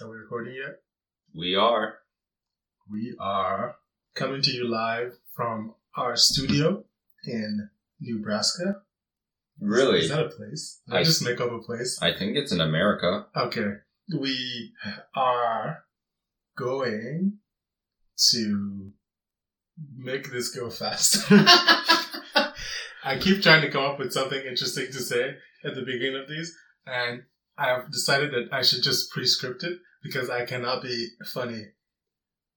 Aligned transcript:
Are 0.00 0.08
we 0.10 0.16
recording 0.16 0.54
yet? 0.54 0.80
We 1.34 1.56
are. 1.56 1.94
We 2.90 3.16
are 3.18 3.76
coming 4.14 4.42
to 4.42 4.50
you 4.52 4.68
live 4.68 5.18
from 5.34 5.74
our 5.96 6.16
studio 6.16 6.84
in 7.24 7.68
Nebraska. 8.00 8.82
Really? 9.60 10.00
Is 10.00 10.10
that 10.10 10.24
a 10.26 10.28
place? 10.28 10.80
Did 10.86 10.94
I, 10.94 10.98
I- 11.00 11.02
just 11.04 11.24
make 11.24 11.40
up 11.40 11.50
a 11.50 11.58
place. 11.58 11.98
I 12.00 12.12
think 12.16 12.36
it's 12.36 12.52
in 12.52 12.60
America. 12.60 13.26
Okay. 13.36 13.72
We 14.16 14.72
are 15.16 15.84
going 16.56 17.38
to 18.30 18.92
make 19.96 20.30
this 20.30 20.54
go 20.54 20.70
fast. 20.70 21.24
I 21.30 23.18
keep 23.18 23.42
trying 23.42 23.62
to 23.62 23.70
come 23.70 23.84
up 23.84 23.98
with 23.98 24.12
something 24.12 24.40
interesting 24.46 24.86
to 24.86 25.00
say 25.00 25.36
at 25.64 25.74
the 25.74 25.82
beginning 25.82 26.20
of 26.22 26.28
these, 26.28 26.54
and 26.86 27.22
I 27.56 27.66
have 27.68 27.90
decided 27.90 28.30
that 28.32 28.48
I 28.52 28.62
should 28.62 28.82
just 28.82 29.10
pre-script 29.10 29.64
it 29.64 29.78
because 30.02 30.30
I 30.30 30.44
cannot 30.44 30.82
be 30.82 31.08
funny 31.32 31.66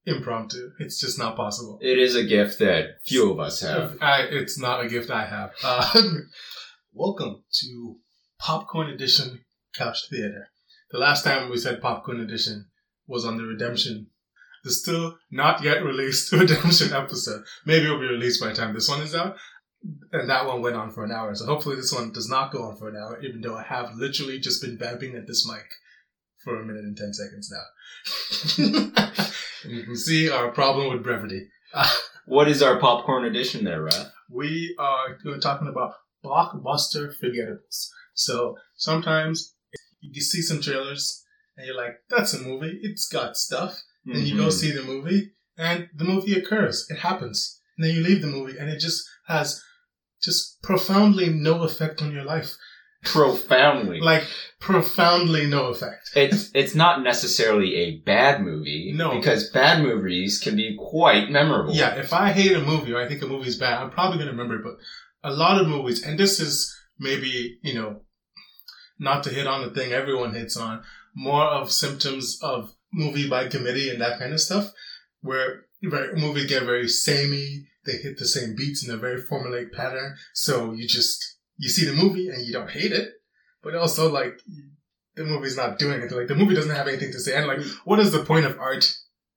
impromptu. 0.05 0.72
It's 0.80 0.99
just 0.99 1.18
not 1.18 1.36
possible. 1.36 1.80
It 1.82 1.98
is 1.98 2.16
a 2.16 2.23
gift 2.23 2.59
that 2.59 2.99
few 3.05 3.32
of 3.32 3.40
us 3.40 3.62
have. 3.62 3.98
I, 4.02 4.22
it's 4.22 4.59
not 4.59 4.84
a 4.84 4.90
gift 4.90 5.09
I 5.09 5.26
have. 5.26 5.52
Uh, 5.63 6.02
welcome 6.94 7.44
to 7.62 7.96
Popcorn 8.40 8.90
Edition 8.90 9.46
Couch 9.76 10.09
Theater. 10.09 10.49
The 10.91 10.99
last 10.99 11.23
time 11.23 11.49
we 11.49 11.58
said 11.58 11.82
Popcorn 11.82 12.20
Edition 12.20 12.68
was 13.08 13.26
on 13.26 13.38
the 13.38 13.44
Redemption, 13.44 14.08
the 14.63 14.71
still 14.71 15.18
not 15.32 15.63
yet 15.63 15.84
released 15.84 16.32
Redemption 16.32 16.94
episode. 16.94 17.44
Maybe 17.66 17.85
it'll 17.85 17.99
be 17.99 18.08
released 18.08 18.41
by 18.41 18.49
the 18.49 18.55
time 18.55 18.73
this 18.73 18.90
one 18.90 19.02
is 19.02 19.16
out. 19.16 19.38
And 20.12 20.30
that 20.30 20.46
one 20.46 20.62
went 20.62 20.76
on 20.76 20.91
for 20.91 21.04
an 21.04 21.12
hour. 21.12 21.34
So 21.34 21.46
hopefully 21.46 21.76
this 21.76 21.94
one 21.94 22.12
does 22.12 22.30
not 22.30 22.52
go 22.52 22.63
on 22.63 22.77
for 22.77 22.90
an 22.90 22.96
hour, 22.96 23.20
even 23.23 23.41
though 23.41 23.55
I 23.55 23.63
have 23.63 23.96
literally 23.96 24.40
just 24.40 24.62
been 24.62 24.77
vamping 24.77 25.16
at 25.16 25.26
this 25.26 25.48
mic 25.48 25.66
for 26.44 26.59
a 26.59 26.66
minute 26.66 26.84
and 26.84 26.98
10 26.98 27.13
seconds 27.13 27.52
now. 27.52 27.66
you 29.70 29.84
can 29.84 29.95
see 29.95 30.30
our 30.30 30.49
problem 30.52 30.91
with 30.94 31.04
brevity. 31.04 31.48
What 32.26 32.48
is 32.48 32.62
our 32.62 32.79
popcorn 32.79 33.26
edition 33.26 33.63
there, 33.63 33.82
Raph? 33.84 34.12
we 34.29 34.76
are 34.80 35.18
talking 35.41 35.68
about 35.68 35.93
blockbuster 36.24 37.12
forgettables. 37.21 37.88
So 38.13 38.57
sometimes 38.76 39.54
you 39.99 40.21
see 40.21 40.41
some 40.41 40.62
trailers 40.62 41.24
and 41.57 41.65
you're 41.68 41.76
like, 41.76 41.98
that's 42.10 42.34
a 42.34 42.40
movie. 42.41 42.80
It's 42.82 43.08
got 43.08 43.35
stuff. 43.37 43.82
And 44.05 44.24
you 44.24 44.35
go 44.37 44.48
Mhm. 44.48 44.52
see 44.54 44.71
the 44.71 44.84
movie 44.84 45.34
and 45.58 45.90
the 45.93 46.05
movie 46.05 46.34
occurs. 46.34 46.87
It 46.90 46.99
happens. 46.99 47.60
And 47.77 47.85
then 47.85 47.96
you 47.96 48.02
leave 48.02 48.21
the 48.21 48.27
movie 48.27 48.58
and 48.58 48.70
it 48.70 48.80
just 48.80 49.04
has 49.27 49.62
just 50.24 50.62
profoundly 50.63 51.30
no 51.30 51.63
effect 51.63 52.02
on 52.02 52.12
your 52.12 52.24
life. 52.24 52.55
Profoundly. 53.04 53.99
Like 53.99 54.24
profoundly 54.60 55.48
no 55.48 55.68
effect. 55.68 56.12
it's 56.16 56.52
it's 56.55 56.76
not 56.76 57.04
necessarily 57.04 57.76
a 57.76 57.98
bad 57.99 58.41
movie. 58.41 58.93
No. 58.96 59.16
because 59.16 59.49
bad 59.49 59.82
movies 59.82 60.40
can 60.40 60.55
be 60.55 60.77
quite 60.77 61.30
memorable. 61.30 61.74
Yeah, 61.74 61.96
if 61.96 62.13
I 62.13 62.32
hate 62.32 62.54
a 62.54 62.62
movie 62.62 62.93
or 62.93 63.02
I 63.02 63.08
think 63.08 63.21
a 63.21 63.27
movie 63.27 63.49
is 63.49 63.58
bad, 63.58 63.82
I'm 63.82 63.91
probably 63.91 64.18
going 64.18 64.28
to 64.28 64.38
remember 64.38 64.56
it. 64.56 64.63
But 64.63 65.30
a 65.30 65.34
lot 65.34 65.59
of 65.59 65.68
movies, 65.68 66.03
and 66.03 66.19
this 66.19 66.40
is 66.40 66.75
maybe, 67.00 67.58
you 67.62 67.74
know, 67.74 68.02
not 69.00 69.24
to 69.24 69.30
hit 69.30 69.47
on 69.47 69.62
the 69.62 69.72
thing 69.72 69.91
everyone 69.91 70.34
hits 70.34 70.56
on, 70.56 70.84
more 71.16 71.44
of 71.44 71.72
symptoms 71.72 72.40
of 72.41 72.74
movie 72.94 73.30
by 73.30 73.47
committee 73.47 73.90
and 73.90 74.00
that 74.02 74.19
kind 74.19 74.34
of 74.34 74.40
stuff, 74.40 74.72
where 75.22 75.66
very, 75.81 76.19
movies 76.19 76.46
get 76.46 76.63
very 76.63 76.88
samey, 76.88 77.68
they 77.86 77.94
hit 77.94 78.18
the 78.18 78.28
same 78.28 78.56
beats 78.56 78.88
in 78.88 78.94
a 78.94 78.97
very 78.97 79.22
formulaic 79.22 79.72
pattern. 79.72 80.16
So 80.34 80.74
you 80.74 80.88
just, 80.88 81.38
you 81.63 81.69
see 81.69 81.85
the 81.85 81.94
movie 82.03 82.28
and 82.29 82.45
you 82.45 82.51
don't 82.51 82.69
hate 82.69 82.91
it, 82.91 83.07
but 83.63 83.75
also 83.75 84.12
like, 84.12 84.34
the 85.16 85.23
movie's 85.23 85.57
not 85.57 85.78
doing 85.79 86.01
it. 86.01 86.12
Like 86.12 86.28
the 86.28 86.35
movie 86.35 86.56
doesn't 86.56 86.75
have 86.75 86.88
anything 86.88 87.12
to 87.12 87.19
say. 87.19 87.35
And 87.38 87.47
like, 87.47 87.59
what 87.85 88.00
is 88.00 88.12
the 88.12 88.23
point 88.25 88.45
of 88.45 88.57
art 88.59 88.85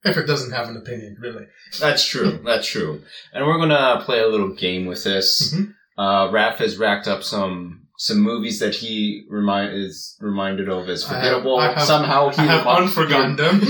if 0.04 0.16
it 0.16 0.26
doesn't 0.26 0.52
have 0.52 0.68
an 0.68 0.76
opinion, 0.76 1.16
really? 1.20 1.46
That's 1.80 2.04
true. 2.06 2.40
That's 2.44 2.66
true. 2.66 3.02
And 3.32 3.46
we're 3.46 3.58
gonna 3.58 4.02
play 4.04 4.20
a 4.20 4.26
little 4.28 4.54
game 4.54 4.86
with 4.86 5.02
this. 5.04 5.52
Mhm. 5.54 5.74
Uh, 5.96 6.28
Raph 6.32 6.56
has 6.56 6.76
racked 6.78 7.08
up 7.08 7.22
some 7.22 7.80
some 7.98 8.20
movies 8.20 8.58
that 8.60 8.74
he 8.74 9.24
remind 9.30 9.76
is 9.76 10.16
reminded 10.20 10.68
of 10.68 10.88
as 10.88 11.04
I 11.04 11.08
have- 11.14 11.22
forgettable. 11.22 11.58
I 11.58 11.72
have- 11.72 11.82
Somehow 11.82 12.30
he 12.30 12.42
I 12.42 12.44
have 12.46 12.66
unforgotten 12.66 13.36
them. 13.36 13.60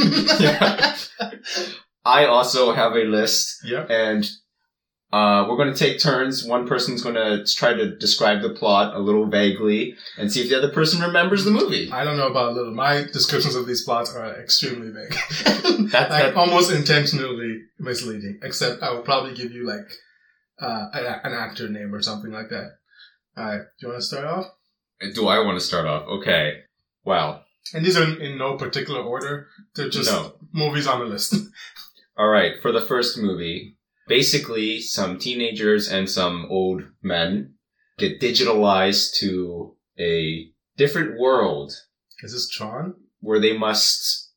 Yeah. 0.41 0.97
I 2.07 2.27
also 2.27 2.73
have 2.73 2.93
a 2.93 3.05
list, 3.05 3.61
Yeah. 3.65 3.87
and 3.89 4.29
uh, 5.15 5.47
we're 5.49 5.57
going 5.57 5.73
to 5.73 5.79
take 5.79 6.01
turns. 6.01 6.45
One 6.45 6.67
person's 6.67 7.03
going 7.03 7.15
to 7.15 7.45
try 7.55 7.73
to 7.75 7.97
describe 7.97 8.43
the 8.43 8.51
plot 8.61 8.95
a 8.95 8.99
little 8.99 9.27
vaguely, 9.27 9.95
and 10.19 10.31
see 10.33 10.41
if 10.43 10.49
the 10.49 10.59
other 10.59 10.73
person 10.73 11.01
remembers 11.01 11.45
the 11.45 11.51
movie. 11.53 11.91
I 11.93 12.03
don't 12.05 12.17
know 12.17 12.29
about 12.29 12.55
little. 12.55 12.75
My 12.75 12.95
descriptions 13.13 13.55
of 13.55 13.67
these 13.67 13.85
plots 13.85 14.15
are 14.15 14.27
extremely 14.41 14.91
vague. 14.91 15.15
Like 15.95 16.09
that- 16.23 16.35
almost 16.35 16.73
intentionally 16.73 17.63
misleading. 17.79 18.41
Except 18.43 18.83
I 18.83 18.91
will 18.93 19.03
probably 19.03 19.35
give 19.35 19.53
you 19.53 19.67
like 19.67 19.89
uh, 20.61 20.87
a- 20.93 21.21
an 21.27 21.33
actor 21.33 21.69
name 21.69 21.95
or 21.95 22.03
something 22.03 22.33
like 22.33 22.49
that. 22.51 22.69
Alright, 23.37 23.63
do 23.79 23.87
you 23.87 23.89
want 23.89 24.01
to 24.01 24.07
start 24.07 24.25
off? 24.25 24.47
Do 25.15 25.27
I 25.29 25.39
want 25.45 25.59
to 25.61 25.65
start 25.65 25.87
off? 25.87 26.05
Okay. 26.09 26.61
Wow. 27.05 27.43
And 27.75 27.85
these 27.85 27.97
are 27.99 28.05
in, 28.05 28.21
in 28.21 28.39
no 28.39 28.57
particular 28.57 29.01
order. 29.01 29.47
They're 29.75 29.89
just 29.89 30.11
No. 30.11 30.35
movies 30.53 30.87
on 30.87 31.01
the 31.01 31.07
list. 31.07 31.35
All 32.19 32.29
right. 32.29 32.53
For 32.63 32.71
the 32.73 32.81
first 32.81 33.19
movie, 33.19 33.77
basically, 34.09 34.81
some 34.81 35.19
teenagers 35.19 35.91
and 35.91 36.09
some 36.09 36.47
old 36.51 36.83
men 37.03 37.55
get 37.99 38.21
digitalized 38.21 39.15
to 39.21 39.77
a 39.99 40.49
different 40.77 41.19
world 41.19 41.73
Is 42.23 42.33
this 42.33 42.49
Tron? 42.49 42.95
where 43.21 43.39
they 43.41 43.57
must 43.57 44.31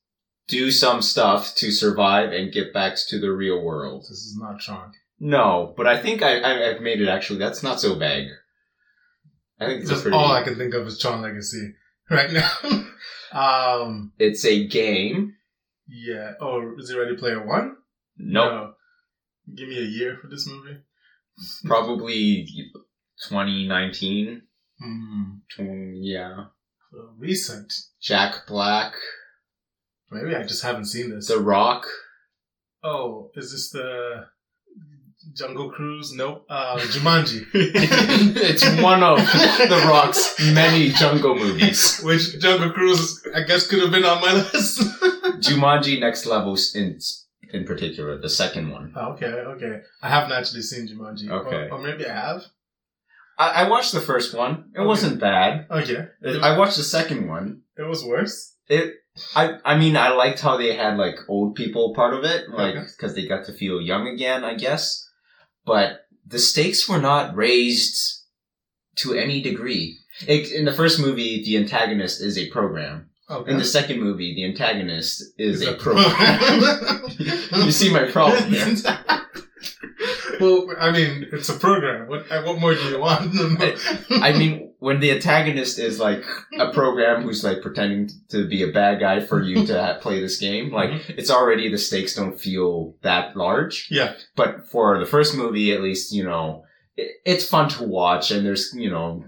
do 0.47 0.71
some 0.71 1.01
stuff 1.01 1.55
to 1.55 1.71
survive 1.71 2.31
and 2.31 2.53
get 2.53 2.73
back 2.73 2.95
to 3.09 3.19
the 3.19 3.31
real 3.31 3.61
world. 3.61 4.03
This 4.03 4.19
is 4.19 4.37
not 4.39 4.59
Tron. 4.61 4.91
No, 5.19 5.73
but 5.75 5.87
I 5.87 5.97
think 6.01 6.21
I, 6.21 6.39
I, 6.39 6.69
I've 6.69 6.81
made 6.81 7.01
it 7.01 7.09
actually. 7.09 7.39
That's 7.39 7.63
not 7.63 7.79
so 7.81 7.95
vague. 7.95 8.29
I 9.59 9.65
think 9.65 9.81
it's 9.81 9.89
That's 9.89 10.03
pretty. 10.03 10.15
all 10.15 10.31
I 10.31 10.43
can 10.43 10.55
think 10.55 10.73
of 10.75 10.85
is 10.85 10.99
Tron 10.99 11.21
Legacy 11.23 11.73
right 12.11 12.31
now. 12.31 12.51
um, 13.81 14.13
It's 14.19 14.45
a 14.45 14.67
game. 14.67 15.33
yeah. 15.87 16.33
Oh, 16.39 16.75
is 16.77 16.91
it 16.91 16.97
Ready 16.97 17.15
Player 17.17 17.43
One? 17.45 17.75
Nope. 18.17 18.51
No. 18.51 18.73
Give 19.55 19.69
me 19.69 19.77
a 19.77 19.81
year 19.81 20.17
for 20.21 20.27
this 20.27 20.47
movie. 20.47 20.79
Probably 21.65 22.47
2019. 23.29 24.41
Hmm. 24.79 25.23
Tw- 25.49 25.61
yeah. 25.95 26.45
Recent. 27.17 27.73
Jack 28.01 28.47
Black. 28.47 28.93
Maybe 30.11 30.35
I 30.35 30.43
just 30.43 30.63
haven't 30.63 30.85
seen 30.85 31.09
this. 31.11 31.27
The 31.27 31.39
Rock. 31.39 31.85
oh, 32.83 33.29
is 33.35 33.51
this 33.51 33.71
the 33.71 34.25
Jungle 35.33 35.69
Cruise? 35.71 36.13
Nope. 36.13 36.45
Uh, 36.49 36.77
Jumanji. 36.79 37.45
it's 37.53 38.63
one 38.81 39.03
of 39.03 39.17
The 39.17 39.83
Rock's 39.87 40.39
many 40.53 40.89
jungle 40.89 41.35
movies. 41.35 41.99
Which 42.03 42.39
Jungle 42.39 42.71
Cruise, 42.71 43.21
I 43.35 43.41
guess, 43.41 43.67
could 43.67 43.79
have 43.79 43.91
been 43.91 44.05
on 44.05 44.21
my 44.21 44.33
list. 44.33 44.79
Jumanji 45.41 45.99
Next 45.99 46.25
Level 46.25 46.57
in, 46.75 46.99
in 47.53 47.65
particular, 47.65 48.17
the 48.17 48.29
second 48.29 48.69
one. 48.71 48.93
Oh, 48.95 49.13
okay, 49.13 49.25
okay. 49.27 49.81
I 50.01 50.09
haven't 50.09 50.31
actually 50.33 50.61
seen 50.61 50.87
Jumanji. 50.87 51.29
Okay. 51.29 51.67
Or, 51.69 51.73
or 51.73 51.79
maybe 51.81 52.05
I 52.05 52.13
have. 52.13 52.43
I, 53.39 53.63
I 53.65 53.69
watched 53.69 53.93
the 53.93 54.01
first 54.01 54.33
one. 54.35 54.71
It 54.75 54.79
Okay. 54.79 54.87
wasn't 54.87 55.19
bad. 55.19 55.67
Okay. 55.69 56.07
It, 56.21 56.41
I 56.41 56.57
watched 56.57 56.77
the 56.77 56.83
second 56.83 57.27
one. 57.27 57.61
it 57.77 57.83
was 57.83 58.03
worse. 58.03 58.55
It, 58.67 58.95
I, 59.35 59.57
I 59.63 59.77
mean, 59.77 59.95
I 59.95 60.09
liked 60.09 60.39
how 60.41 60.57
they 60.57 60.75
had 60.75 60.97
like 60.97 61.15
old 61.27 61.55
people 61.55 61.93
part 61.95 62.13
of 62.13 62.23
it, 62.23 62.49
like 62.49 62.75
Okay. 62.75 62.85
because 62.95 63.15
they 63.15 63.27
got 63.27 63.45
to 63.45 63.53
feel 63.53 63.81
young 63.81 64.07
again, 64.07 64.43
I 64.43 64.55
guess. 64.55 65.07
But 65.65 66.01
the 66.25 66.39
stakes 66.39 66.87
were 66.89 66.99
not 67.01 67.35
raised 67.35 68.23
to 68.97 69.13
any 69.13 69.41
degree. 69.41 69.97
It, 70.27 70.51
in 70.51 70.65
the 70.65 70.73
first 70.73 70.99
movie, 70.99 71.43
the 71.43 71.57
antagonist 71.57 72.21
is 72.21 72.37
a 72.37 72.49
program. 72.49 73.06
Okay. 73.29 73.51
In 73.51 73.57
the 73.57 73.65
second 73.65 73.99
movie, 73.99 74.33
the 74.35 74.45
antagonist 74.45 75.21
is, 75.37 75.61
Is 75.61 75.67
a 75.67 75.73
program. 75.73 77.01
you 77.65 77.71
see 77.71 77.91
my 77.91 78.09
problem 78.09 78.43
here. 78.53 78.75
well, 80.39 80.67
I 80.79 80.91
mean, 80.91 81.27
it's 81.31 81.49
a 81.49 81.57
program. 81.57 82.07
What, 82.07 82.31
uh, 82.31 82.43
what 82.43 82.59
more 82.59 82.73
do 82.73 82.81
you 82.83 82.99
want? 82.99 83.33
I 84.23 84.31
mean, 84.31 84.71
when 84.79 84.99
the 84.99 85.11
antagonist 85.11 85.79
is 85.79 85.99
like 85.99 86.23
a 86.59 86.71
program 86.71 87.23
who's 87.23 87.43
like 87.43 87.61
pretending 87.61 88.09
to 88.29 88.47
be 88.47 88.63
a 88.63 88.71
bad 88.71 88.99
guy 88.99 89.19
for 89.19 89.41
you 89.41 89.65
to 89.65 89.97
play 90.01 90.21
this 90.21 90.37
game, 90.37 90.71
like 90.71 90.91
it's 91.09 91.31
already 91.31 91.69
the 91.69 91.77
stakes 91.77 92.15
don't 92.15 92.39
feel 92.39 92.95
that 93.01 93.35
large. 93.35 93.87
yeah. 93.89 94.13
But 94.35 94.69
for 94.69 94.99
the 94.99 95.05
first 95.05 95.35
movie, 95.35 95.73
at 95.73 95.81
least, 95.81 96.13
you 96.13 96.23
know, 96.23 96.63
it, 96.95 97.11
it's 97.25 97.47
fun 97.47 97.69
to 97.69 97.83
watch 97.83 98.31
and 98.31 98.45
there's, 98.45 98.73
you 98.75 98.89
know, 98.89 99.23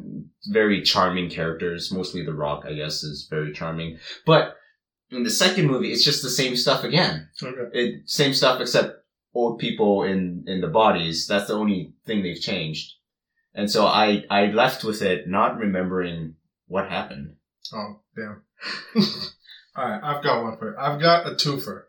very 0.48 0.82
charming 0.82 1.30
characters. 1.30 1.92
Mostly 1.92 2.24
The 2.26 2.34
Rock, 2.34 2.64
I 2.66 2.74
guess, 2.74 3.04
is 3.04 3.28
very 3.30 3.54
charming. 3.54 4.00
But 4.26 4.56
in 5.12 5.24
the 5.24 5.30
second 5.30 5.68
movie, 5.68 5.92
it's 5.92 6.04
just 6.04 6.22
the 6.24 6.30
same 6.30 6.56
stuff 6.56 6.84
again. 6.84 7.30
Okay. 7.42 7.56
It, 7.74 8.10
same 8.10 8.34
stuff 8.34 8.62
except 8.62 9.04
old 9.34 9.60
people 9.60 10.04
in, 10.04 10.44
in 10.48 10.62
the 10.62 10.68
bodies. 10.68 11.28
That's 11.28 11.48
the 11.48 11.54
only 11.56 11.94
thing 12.06 12.24
they've 12.24 12.40
changed. 12.40 12.94
And 13.54 13.70
so 13.70 13.86
I, 13.86 14.24
I 14.30 14.46
left 14.48 14.84
with 14.84 15.02
it 15.02 15.28
not 15.28 15.58
remembering 15.58 16.36
what 16.68 16.90
happened. 16.90 17.36
Oh, 17.74 18.00
damn. 18.16 18.44
All 19.76 19.90
right, 19.90 20.00
I've 20.04 20.24
got 20.24 20.44
one 20.44 20.58
for. 20.58 20.72
you. 20.72 20.78
I've 20.78 21.00
got 21.02 21.28
a 21.28 21.32
twofer. 21.36 21.84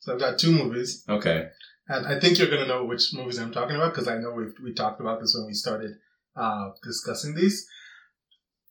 So 0.00 0.12
I've 0.14 0.20
got 0.20 0.38
two 0.38 0.50
movies, 0.52 1.04
Okay. 1.08 1.48
and 1.88 2.06
I 2.06 2.18
think 2.18 2.36
you're 2.38 2.50
gonna 2.50 2.66
know 2.66 2.84
which 2.84 3.14
movies 3.14 3.38
I'm 3.38 3.52
talking 3.52 3.76
about 3.76 3.92
because 3.94 4.08
I 4.08 4.18
know 4.18 4.32
we 4.32 4.46
we 4.62 4.74
talked 4.74 5.00
about 5.00 5.20
this 5.20 5.32
when 5.36 5.46
we 5.46 5.54
started 5.54 5.92
uh, 6.34 6.70
discussing 6.82 7.36
these. 7.36 7.66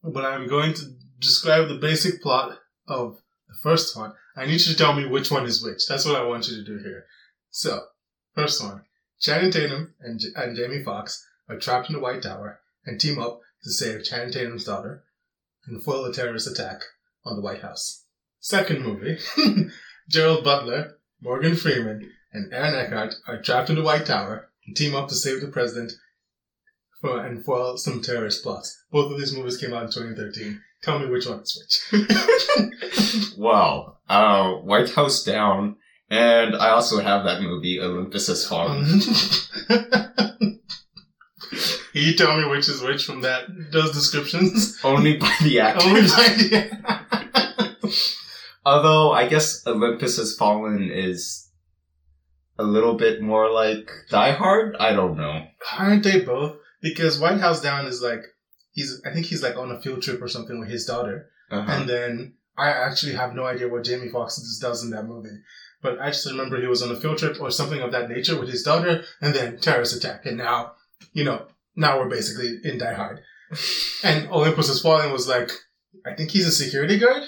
But 0.03 0.25
I'm 0.25 0.47
going 0.47 0.73
to 0.73 0.85
describe 1.19 1.67
the 1.67 1.75
basic 1.75 2.21
plot 2.21 2.59
of 2.87 3.21
the 3.47 3.55
first 3.61 3.95
one. 3.95 4.13
I 4.35 4.45
need 4.45 4.53
you 4.53 4.73
to 4.73 4.75
tell 4.75 4.93
me 4.93 5.05
which 5.05 5.29
one 5.29 5.45
is 5.45 5.63
which. 5.63 5.85
That's 5.87 6.05
what 6.05 6.15
I 6.15 6.25
want 6.25 6.47
you 6.47 6.57
to 6.57 6.63
do 6.63 6.77
here. 6.83 7.05
So, 7.49 7.85
first 8.33 8.63
one: 8.63 8.83
Channing 9.19 9.51
Tatum 9.51 9.93
and 9.99 10.19
J- 10.19 10.29
and 10.35 10.55
Jamie 10.55 10.83
Foxx 10.83 11.25
are 11.49 11.59
trapped 11.59 11.89
in 11.89 11.93
the 11.95 12.01
White 12.01 12.23
Tower 12.23 12.61
and 12.85 12.99
team 12.99 13.19
up 13.19 13.41
to 13.63 13.71
save 13.71 14.03
Channing 14.03 14.31
Tatum's 14.31 14.63
daughter 14.63 15.03
and 15.67 15.83
foil 15.83 16.05
a 16.05 16.13
terrorist 16.13 16.47
attack 16.47 16.81
on 17.25 17.35
the 17.35 17.41
White 17.41 17.61
House. 17.61 18.05
Second 18.39 18.81
movie, 18.81 19.19
Gerald 20.09 20.43
Butler, 20.43 20.97
Morgan 21.21 21.55
Freeman, 21.55 22.09
and 22.33 22.51
Aaron 22.51 22.73
Eckhart 22.73 23.13
are 23.27 23.41
trapped 23.41 23.69
in 23.69 23.75
the 23.75 23.83
White 23.83 24.07
Tower 24.07 24.49
and 24.65 24.75
team 24.75 24.95
up 24.95 25.09
to 25.09 25.15
save 25.15 25.41
the 25.41 25.47
president 25.47 25.91
for, 27.01 27.25
and 27.25 27.43
foil 27.43 27.77
some 27.77 28.01
terrorist 28.01 28.43
plots. 28.43 28.83
Both 28.91 29.11
of 29.11 29.19
these 29.19 29.35
movies 29.35 29.57
came 29.57 29.73
out 29.73 29.83
in 29.83 29.91
2013. 29.91 30.61
Tell 30.83 30.99
me 30.99 31.07
which 31.07 31.27
one 31.27 31.41
is 31.41 31.81
which. 31.91 33.37
Wow. 33.37 33.97
Uh, 34.09 34.53
White 34.55 34.89
House 34.91 35.23
Down, 35.23 35.75
and 36.09 36.55
I 36.55 36.69
also 36.69 36.99
have 37.01 37.23
that 37.25 37.41
movie, 37.41 37.79
Olympus 37.79 38.27
Has 38.27 38.47
Fallen. 38.47 38.99
Can 39.69 40.59
you 41.93 42.13
tell 42.15 42.37
me 42.39 42.47
which 42.47 42.67
is 42.67 42.81
which 42.81 43.05
from 43.05 43.21
that 43.21 43.45
those 43.71 43.91
descriptions? 43.91 44.79
Only 44.83 45.17
by 45.17 45.33
the 45.41 45.59
actors. 45.59 45.85
Only 45.85 46.69
by 46.81 47.75
Although 48.65 49.11
I 49.11 49.27
guess 49.27 49.65
Olympus 49.65 50.17
Has 50.17 50.35
Fallen 50.35 50.89
is 50.91 51.49
a 52.59 52.63
little 52.63 52.95
bit 52.95 53.21
more 53.21 53.49
like 53.51 53.89
Die 54.09 54.31
Hard. 54.33 54.75
I 54.77 54.93
don't 54.93 55.17
know. 55.17 55.47
Aren't 55.77 56.03
they 56.03 56.21
both? 56.21 56.57
Because 56.81 57.19
White 57.19 57.39
House 57.39 57.61
Down 57.61 57.85
is 57.85 58.01
like 58.01 58.23
he's 58.71 59.01
I 59.05 59.13
think 59.13 59.25
he's 59.27 59.43
like 59.43 59.57
on 59.57 59.71
a 59.71 59.81
field 59.81 60.01
trip 60.01 60.21
or 60.21 60.27
something 60.27 60.59
with 60.59 60.69
his 60.69 60.85
daughter. 60.85 61.29
Uh-huh. 61.49 61.71
And 61.71 61.89
then 61.89 62.33
I 62.57 62.69
actually 62.69 63.13
have 63.13 63.35
no 63.35 63.45
idea 63.45 63.67
what 63.67 63.83
Jamie 63.83 64.09
Foxx 64.09 64.59
does 64.59 64.83
in 64.83 64.91
that 64.91 65.05
movie. 65.05 65.37
But 65.81 65.99
I 65.99 66.07
just 66.07 66.29
remember 66.29 66.59
he 66.59 66.67
was 66.67 66.83
on 66.83 66.91
a 66.91 66.99
field 66.99 67.17
trip 67.17 67.41
or 67.41 67.49
something 67.49 67.81
of 67.81 67.91
that 67.91 68.09
nature 68.09 68.39
with 68.39 68.49
his 68.49 68.63
daughter, 68.63 69.03
and 69.19 69.33
then 69.33 69.59
terrorist 69.59 69.95
attack. 69.95 70.25
And 70.25 70.37
now, 70.37 70.73
you 71.13 71.23
know, 71.23 71.47
now 71.75 71.99
we're 71.99 72.09
basically 72.09 72.59
in 72.63 72.77
Die 72.77 72.93
Hard. 72.93 73.21
And 74.03 74.29
Olympus 74.29 74.67
Has 74.69 74.81
Fallen 74.81 75.11
was 75.11 75.27
like, 75.27 75.51
I 76.05 76.13
think 76.15 76.31
he's 76.31 76.47
a 76.47 76.51
security 76.51 76.97
guard, 76.97 77.23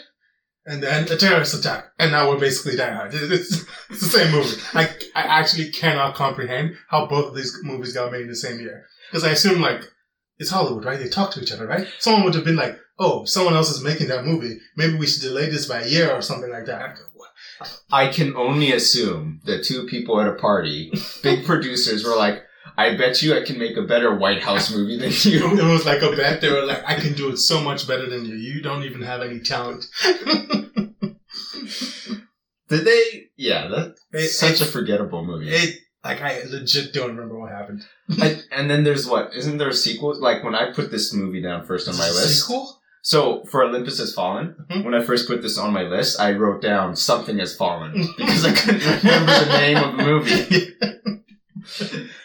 and 0.65 0.81
then 0.81 1.11
a 1.11 1.17
terrorist 1.17 1.53
attack. 1.53 1.91
And 1.99 2.11
now 2.11 2.29
we're 2.29 2.39
basically 2.39 2.77
Die 2.77 2.93
Hard. 2.93 3.13
It's, 3.15 3.65
it's 3.89 3.99
the 3.99 4.05
same 4.05 4.31
movie. 4.31 4.61
I, 4.73 4.87
I 5.15 5.39
actually 5.39 5.71
cannot 5.71 6.15
comprehend 6.15 6.75
how 6.89 7.07
both 7.07 7.29
of 7.29 7.35
these 7.35 7.57
movies 7.63 7.93
got 7.93 8.11
made 8.11 8.21
in 8.21 8.29
the 8.29 8.35
same 8.35 8.59
year. 8.59 8.85
Because 9.13 9.23
I 9.25 9.29
assume, 9.33 9.61
like, 9.61 9.83
it's 10.39 10.49
Hollywood, 10.49 10.85
right? 10.85 10.97
They 10.97 11.07
talk 11.07 11.29
to 11.33 11.39
each 11.39 11.51
other, 11.51 11.67
right? 11.67 11.85
Someone 11.99 12.23
would 12.23 12.33
have 12.33 12.43
been 12.43 12.55
like, 12.55 12.75
oh, 12.97 13.25
someone 13.25 13.53
else 13.53 13.69
is 13.69 13.83
making 13.83 14.07
that 14.07 14.25
movie. 14.25 14.57
Maybe 14.75 14.95
we 14.97 15.05
should 15.05 15.21
delay 15.21 15.51
this 15.51 15.67
by 15.67 15.81
a 15.81 15.87
year 15.87 16.11
or 16.11 16.23
something 16.23 16.49
like 16.51 16.65
that. 16.65 16.81
I 16.81 16.87
go. 16.95 17.03
I 17.91 18.07
can 18.07 18.35
only 18.35 18.71
assume 18.73 19.39
that 19.45 19.63
two 19.63 19.85
people 19.85 20.19
at 20.19 20.27
a 20.27 20.33
party, 20.33 20.91
big 21.21 21.45
producers, 21.51 22.03
were 22.03 22.15
like, 22.15 22.41
I 22.75 22.97
bet 22.97 23.21
you 23.21 23.37
I 23.37 23.43
can 23.45 23.59
make 23.59 23.77
a 23.77 23.83
better 23.83 24.15
White 24.17 24.41
House 24.41 24.71
movie 24.73 24.97
than 24.97 25.11
you. 25.31 25.51
It 25.59 25.63
was 25.71 25.85
like 25.85 26.01
a 26.01 26.15
bet. 26.15 26.41
They 26.41 26.49
were 26.51 26.65
like, 26.65 26.83
I 26.87 26.95
can 26.95 27.13
do 27.13 27.29
it 27.29 27.37
so 27.37 27.61
much 27.61 27.87
better 27.87 28.09
than 28.09 28.25
you. 28.25 28.33
You 28.33 28.63
don't 28.63 28.81
even 28.83 29.03
have 29.03 29.21
any 29.21 29.41
talent. 29.41 29.85
Did 32.69 32.85
they? 32.85 33.27
Yeah, 33.37 33.67
that's 33.67 34.01
It- 34.11 34.29
such 34.29 34.59
it- 34.61 34.61
a 34.61 34.65
forgettable 34.65 35.23
movie. 35.23 35.49
It, 35.49 35.75
like, 36.03 36.21
I 36.21 36.43
legit 36.49 36.93
don't 36.93 37.15
remember 37.15 37.37
what 37.39 37.51
happened. 37.51 37.83
and, 38.21 38.43
and 38.51 38.69
then 38.69 38.83
there's 38.83 39.07
what? 39.07 39.33
Isn't 39.33 39.57
there 39.57 39.69
a 39.69 39.73
sequel? 39.73 40.19
Like 40.19 40.43
when 40.43 40.55
I 40.55 40.71
put 40.71 40.91
this 40.91 41.13
movie 41.13 41.41
down 41.41 41.65
first 41.65 41.87
on 41.87 41.97
my 41.97 42.07
list. 42.09 42.41
Sequel? 42.41 42.79
So 43.05 43.43
for 43.51 43.63
Olympus 43.65 43.99
Has 43.99 44.13
Fallen, 44.13 44.55
Mhm. 44.71 44.85
when 44.85 44.93
I 44.95 45.01
first 45.03 45.27
put 45.27 45.41
this 45.41 45.57
on 45.57 45.73
my 45.73 45.83
list, 45.83 46.19
I 46.21 46.31
wrote 46.31 46.61
down 46.61 46.95
Something 46.95 47.37
Has 47.39 47.53
Fallen 47.55 47.91
because 48.17 48.45
I 48.45 48.53
couldn't 48.53 49.03
remember 49.03 49.39
the 49.45 49.57
name 49.57 49.77
of 49.77 49.97
the 49.97 50.03
movie. 50.05 50.69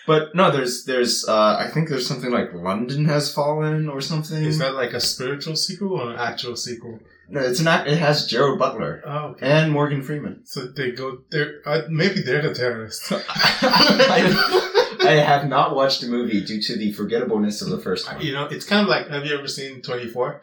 But 0.07 0.35
no, 0.35 0.51
there's 0.51 0.85
there's 0.85 1.29
uh 1.29 1.57
I 1.59 1.69
think 1.73 1.89
there's 1.89 2.07
something 2.07 2.31
like 2.31 2.53
London 2.55 3.05
Has 3.05 3.33
Fallen 3.33 3.89
or 3.89 4.01
something. 4.01 4.43
Is 4.43 4.59
that 4.59 4.75
like 4.75 4.93
a 4.95 5.01
spiritual 5.01 5.55
sequel 5.55 5.93
or 6.01 6.11
an 6.11 6.19
actual 6.19 6.57
sequel? 6.57 6.99
No, 7.29 7.41
it's 7.41 7.61
not. 7.61 7.87
It 7.89 7.99
has 7.99 8.27
Gerald 8.27 8.59
Butler 8.59 9.03
Oh, 9.07 9.19
okay. 9.31 9.47
and 9.47 9.73
Morgan 9.73 10.03
Freeman. 10.03 10.43
So 10.47 10.67
they 10.67 10.93
go, 10.93 11.19
they're, 11.31 11.61
uh, 11.67 11.83
maybe 11.89 12.23
they're 12.23 12.43
the 12.43 12.55
terrorists. 12.55 13.11
I, 13.71 14.97
I 15.01 15.13
have 15.13 15.47
not 15.49 15.75
watched 15.75 16.01
the 16.01 16.09
movie 16.09 16.43
due 16.45 16.61
to 16.63 16.77
the 16.77 16.93
forgettableness 16.93 17.63
of 17.63 17.71
the 17.71 17.79
first 17.79 18.11
one. 18.11 18.21
You 18.21 18.33
know, 18.33 18.47
it's 18.47 18.67
kind 18.67 18.83
of 18.83 18.89
like, 18.89 19.09
have 19.09 19.25
you 19.25 19.37
ever 19.37 19.49
seen 19.49 19.83
24? 19.83 20.41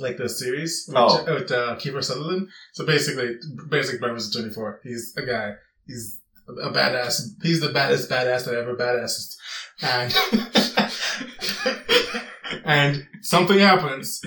Like 0.00 0.16
the 0.16 0.28
series 0.28 0.86
with, 0.88 0.96
Oh. 0.96 1.24
with 1.26 1.50
uh, 1.52 1.76
Kiefer 1.76 2.02
Sutherland? 2.02 2.48
So 2.72 2.84
basically, 2.86 3.36
basic 3.68 4.00
premise 4.00 4.26
of 4.28 4.32
24. 4.40 4.80
He's 4.82 5.12
a 5.16 5.22
guy. 5.26 5.52
He's 5.86 6.20
a 6.48 6.70
badass. 6.70 7.20
He's 7.42 7.60
the 7.60 7.68
baddest 7.72 8.10
badass 8.10 8.44
that 8.46 8.54
ever 8.54 8.74
badassed. 8.76 9.36
And, 9.82 10.12
and 12.64 13.06
something 13.22 13.58
happens. 13.58 14.20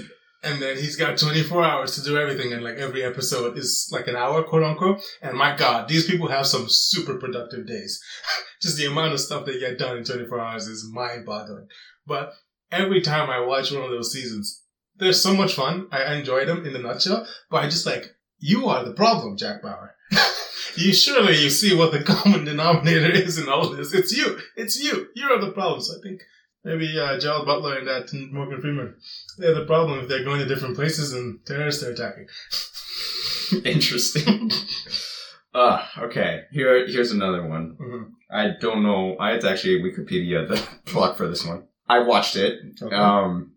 And 0.47 0.61
then 0.61 0.77
he's 0.77 0.95
got 0.95 1.17
24 1.17 1.61
hours 1.61 1.95
to 1.95 2.03
do 2.03 2.17
everything. 2.17 2.53
And 2.53 2.63
like 2.63 2.77
every 2.77 3.03
episode 3.03 3.57
is 3.57 3.89
like 3.91 4.07
an 4.07 4.15
hour, 4.15 4.43
quote 4.43 4.63
unquote. 4.63 5.01
And 5.21 5.37
my 5.37 5.55
God, 5.55 5.89
these 5.89 6.07
people 6.07 6.29
have 6.29 6.47
some 6.47 6.67
super 6.69 7.17
productive 7.17 7.67
days. 7.67 8.01
Just 8.61 8.77
the 8.77 8.85
amount 8.85 9.13
of 9.13 9.19
stuff 9.19 9.45
they 9.45 9.59
get 9.59 9.77
done 9.77 9.97
in 9.97 10.05
24 10.05 10.39
hours 10.39 10.67
is 10.67 10.89
mind 10.89 11.25
boggling. 11.25 11.67
But 12.05 12.31
every 12.71 13.01
time 13.01 13.29
I 13.29 13.41
watch 13.41 13.71
one 13.71 13.83
of 13.83 13.91
those 13.91 14.13
seasons, 14.13 14.63
they're 14.95 15.11
so 15.11 15.35
much 15.35 15.53
fun. 15.53 15.87
I 15.91 16.15
enjoy 16.15 16.45
them 16.45 16.65
in 16.65 16.75
a 16.75 16.79
nutshell, 16.79 17.27
but 17.51 17.63
I 17.63 17.65
just 17.65 17.85
like, 17.85 18.15
you 18.39 18.67
are 18.67 18.85
the 18.85 18.93
problem, 18.93 19.37
Jack 19.37 19.61
Bauer. 19.61 19.95
you 20.77 20.93
surely 20.93 21.43
you 21.43 21.49
see 21.49 21.75
what 21.75 21.91
the 21.91 22.03
common 22.05 22.45
denominator 22.45 23.11
is 23.11 23.37
in 23.37 23.49
all 23.49 23.69
this. 23.69 23.93
It's 23.93 24.15
you. 24.15 24.39
It's 24.55 24.81
you. 24.81 25.07
You're 25.13 25.41
the 25.41 25.51
problem. 25.51 25.81
So 25.81 25.97
I 25.97 26.01
think 26.01 26.21
maybe 26.67 26.99
uh, 26.99 27.17
Gerald 27.19 27.45
Butler 27.45 27.77
and 27.77 27.87
that 27.87 28.11
and 28.13 28.31
Morgan 28.31 28.61
Freeman, 28.61 28.95
they're 29.37 29.55
the 29.55 29.65
problem 29.65 29.99
if 29.99 30.09
they're 30.09 30.23
going 30.25 30.39
to 30.39 30.45
different 30.45 30.75
places 30.75 31.13
and 31.13 31.39
terrorists 31.45 31.81
are 31.83 31.91
attacking. 31.91 32.27
Interesting. 33.65 34.51
Uh, 35.53 35.83
okay. 35.97 36.43
Here, 36.51 36.85
here's 36.85 37.11
another 37.11 37.47
one. 37.47 37.75
Mhm. 37.81 38.11
I 38.29 38.51
don't 38.61 38.83
know. 38.83 39.17
I 39.19 39.31
had 39.31 39.41
to 39.41 39.49
actually 39.49 39.81
Wikipedia 39.81 40.47
the 40.47 40.61
plot 40.85 41.17
for 41.17 41.27
this 41.27 41.43
one. 41.43 41.63
I 41.87 41.99
watched 41.99 42.35
it. 42.35 42.59
Okay. 42.79 42.95
Um, 42.95 43.53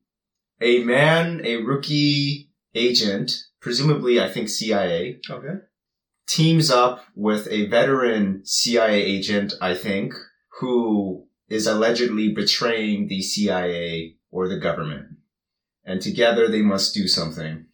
a 0.63 0.83
man, 0.85 1.43
a 1.45 1.57
rookie 1.57 2.49
agent, 2.75 3.33
presumably 3.61 4.19
I 4.19 4.31
think 4.31 4.49
CIA, 4.49 5.19
okay. 5.29 5.57
teams 6.27 6.71
up 6.71 7.05
with 7.15 7.47
a 7.51 7.67
veteran 7.67 8.47
CIA 8.47 9.03
agent, 9.03 9.53
I 9.61 9.75
think, 9.75 10.15
who 10.61 11.27
is 11.51 11.67
allegedly 11.67 12.33
betraying 12.33 13.09
the 13.09 13.21
CIA 13.21 14.17
or 14.31 14.49
the 14.49 14.59
government. 14.59 15.09
And 15.85 16.01
together 16.01 16.49
they 16.49 16.63
must 16.63 16.95
do 16.95 17.07
something. 17.09 17.67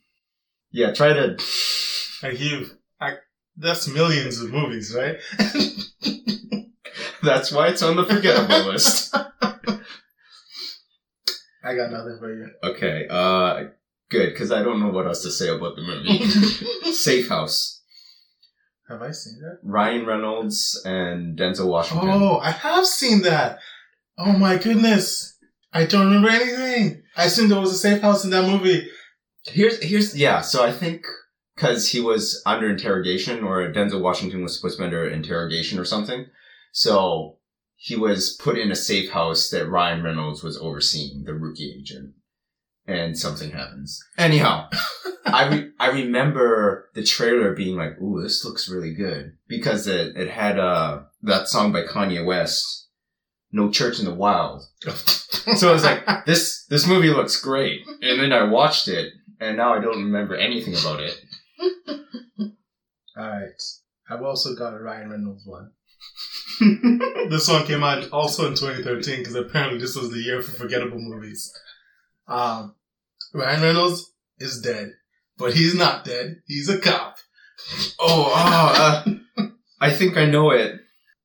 Yeah, 0.73 0.93
try 0.93 1.13
to. 1.13 1.37
I 2.23 2.31
you, 2.31 2.71
I, 3.01 3.17
that's 3.57 3.87
millions 3.87 4.41
of 4.41 4.51
movies, 4.51 4.97
right? 4.97 5.19
That's 7.23 7.51
why 7.51 7.69
it's 7.69 7.83
on 7.83 7.97
the 7.97 8.05
forgettable 8.05 8.67
list. 8.73 9.15
I 11.65 11.75
got 11.75 11.91
nothing 11.91 12.19
for 12.21 12.33
you. 12.33 12.51
Okay, 12.63 13.07
uh, 13.11 13.65
good, 14.11 14.33
because 14.33 14.53
I 14.53 14.63
don't 14.63 14.79
know 14.79 14.91
what 14.91 15.07
else 15.07 15.23
to 15.25 15.33
say 15.33 15.49
about 15.49 15.75
the 15.75 15.83
movie. 15.83 16.25
Safe 16.93 17.29
House. 17.29 17.76
Have 18.89 19.03
I 19.03 19.11
seen 19.11 19.41
that? 19.41 19.59
Ryan 19.63 20.07
Reynolds 20.07 20.81
and 20.85 21.37
Denzel 21.37 21.67
Washington. 21.67 22.09
Oh, 22.09 22.39
I 22.39 22.53
have 22.53 22.87
seen 22.87 23.23
that. 23.23 23.59
Oh 24.17 24.33
my 24.33 24.57
goodness. 24.59 25.37
I 25.73 25.85
don't 25.85 26.07
remember 26.07 26.29
anything. 26.29 27.03
I 27.17 27.25
assumed 27.25 27.51
there 27.51 27.61
was 27.61 27.73
a 27.73 27.79
safe 27.79 28.01
house 28.01 28.25
in 28.25 28.31
that 28.31 28.49
movie. 28.49 28.89
Here's, 29.45 29.83
here's, 29.83 30.17
yeah, 30.17 30.41
so 30.41 30.65
I 30.65 30.73
think 30.73 31.05
because 31.55 31.89
he 31.89 32.01
was 32.01 32.43
under 32.47 32.69
interrogation, 32.71 33.43
or 33.43 33.73
Denzel 33.73 34.01
Washington 34.01 34.43
was 34.43 34.57
supposed 34.57 34.77
to 34.77 34.83
be 34.83 34.87
under 34.87 35.09
interrogation 35.09 35.79
or 35.79 35.85
something. 35.85 36.27
So 36.73 37.39
he 37.77 37.97
was 37.97 38.37
put 38.37 38.59
in 38.59 38.71
a 38.71 38.77
safe 38.77 39.11
house 39.11 39.51
that 39.51 39.69
Ryan 39.69 40.03
Reynolds 40.03 40.43
was 40.43 40.59
overseeing, 40.59 41.25
the 41.25 41.35
rookie 41.35 41.75
agent. 41.79 42.15
And 42.89 43.19
something 43.19 43.51
happens. 43.51 44.01
Anyhow, 44.17 44.69
I 45.25 45.49
re- 45.49 45.71
I 45.81 45.91
remember 45.91 46.89
the 46.95 47.03
trailer 47.03 47.53
being 47.53 47.77
like, 47.77 48.01
"Ooh, 48.01 48.23
this 48.23 48.45
looks 48.45 48.69
really 48.69 48.95
good," 48.95 49.33
because 49.49 49.87
it 49.89 50.17
it 50.17 50.31
had 50.31 50.59
uh 50.59 51.03
that 51.23 51.49
song 51.49 51.73
by 51.73 51.83
Kanye 51.83 52.25
West, 52.25 52.89
"No 53.51 53.71
Church 53.71 53.99
in 53.99 54.05
the 54.05 54.15
Wild." 54.15 54.63
So 55.57 55.69
I 55.69 55.73
was 55.73 55.85
like, 55.85 56.05
"This 56.27 56.65
this 56.67 56.89
movie 56.89 57.11
looks 57.11 57.41
great," 57.41 57.83
and 58.03 58.21
then 58.21 58.33
I 58.33 58.45
watched 58.45 58.89
it, 58.89 59.13
and 59.41 59.57
now 59.57 59.75
I 59.75 59.81
don't 59.81 60.03
remember 60.03 60.35
anything 60.35 60.75
about 60.75 61.01
it. 61.01 61.17
All 63.17 63.29
right. 63.29 63.63
I've 64.09 64.23
also 64.23 64.55
got 64.55 64.75
a 64.75 64.79
Ryan 64.79 65.11
Reynolds 65.11 65.45
one. 65.47 65.71
this 67.31 67.49
one 67.49 67.67
came 67.67 67.83
out 67.83 68.11
also 68.11 68.47
in 68.47 68.55
2013 68.55 69.19
because 69.19 69.35
apparently 69.35 69.79
this 69.79 69.97
was 69.97 70.11
the 70.11 70.19
year 70.19 70.43
for 70.43 70.53
forgettable 70.53 70.99
movies. 70.99 71.53
Um, 72.29 72.76
Ryan 73.37 73.63
Reynolds 73.63 74.13
is 74.39 74.61
dead, 74.61 74.93
but 75.37 75.55
he's 75.55 75.75
not 75.75 76.05
dead. 76.05 76.37
He's 76.47 76.69
a 76.69 76.79
cop. 76.79 77.17
Oh, 78.01 78.33
oh 78.35 79.05
uh, 79.39 79.47
I 79.81 79.91
think 79.91 80.17
I 80.17 80.25
know 80.27 80.51
it. 80.51 80.81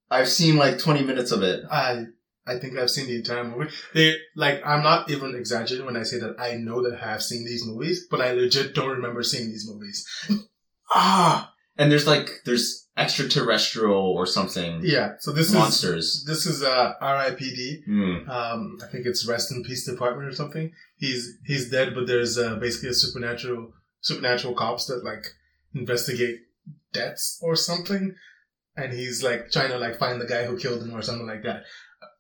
I've 0.10 0.30
seen 0.30 0.58
like 0.58 0.78
20 0.78 1.04
minutes 1.04 1.32
of 1.32 1.42
it. 1.42 1.64
I 1.72 2.06
I 2.46 2.58
think 2.58 2.78
I've 2.78 2.92
seen 2.92 3.08
the 3.08 3.16
entire 3.16 3.44
movie. 3.44 3.72
They 3.94 4.16
like 4.36 4.62
I'm 4.66 4.84
not 4.84 5.10
even 5.10 5.36
exaggerating 5.36 5.86
when 5.86 5.96
I 5.96 6.04
say 6.04 6.20
that 6.20 6.36
I 6.40 6.56
know 6.56 6.84
that 6.84 7.00
I 7.02 7.12
have 7.12 7.24
seen 7.24 7.46
these 7.46 7.66
movies, 7.66 8.08
but 8.10 8.20
I 8.20 8.34
legit 8.34 8.76
don't 8.76 8.90
remember 8.90 9.24
seeing 9.24 9.50
these 9.50 9.70
movies. 9.70 10.06
Ah, 10.94 11.51
and 11.78 11.92
there's 11.92 12.08
like 12.08 12.30
there's 12.46 12.88
extraterrestrial 12.98 13.94
or 14.18 14.26
something 14.26 14.82
Yeah, 14.84 15.14
so 15.20 15.32
this 15.32 15.48
is 15.48 15.54
monsters. 15.54 16.24
this 16.28 16.46
is 16.46 16.62
uh 16.62 16.94
R.I.P.D. 17.02 17.84
Hmm. 17.86 18.30
Um, 18.30 18.78
I 18.84 18.88
think 18.92 19.06
it's 19.06 19.28
Rest 19.28 19.52
in 19.52 19.64
Peace 19.64 19.86
Department 19.86 20.28
or 20.28 20.34
something. 20.34 20.72
He's 20.98 21.38
he's 21.46 21.70
dead, 21.72 21.94
but 21.96 22.08
there's 22.08 22.38
uh, 22.38 22.56
basically 22.56 22.90
a 22.90 22.94
supernatural 22.94 23.72
supernatural 24.02 24.54
cops 24.56 24.86
that 24.88 25.04
like 25.04 25.26
investigate 25.74 26.40
deaths 26.94 27.40
or 27.42 27.56
something, 27.56 28.16
and 28.76 28.94
he's 28.94 29.24
like 29.24 29.50
trying 29.52 29.70
to 29.70 29.78
like 29.78 29.98
find 29.98 30.20
the 30.20 30.28
guy 30.28 30.46
who 30.46 30.58
killed 30.58 30.82
him 30.84 30.96
or 30.96 31.02
something 31.02 31.28
like 31.28 31.44
that. 31.44 31.64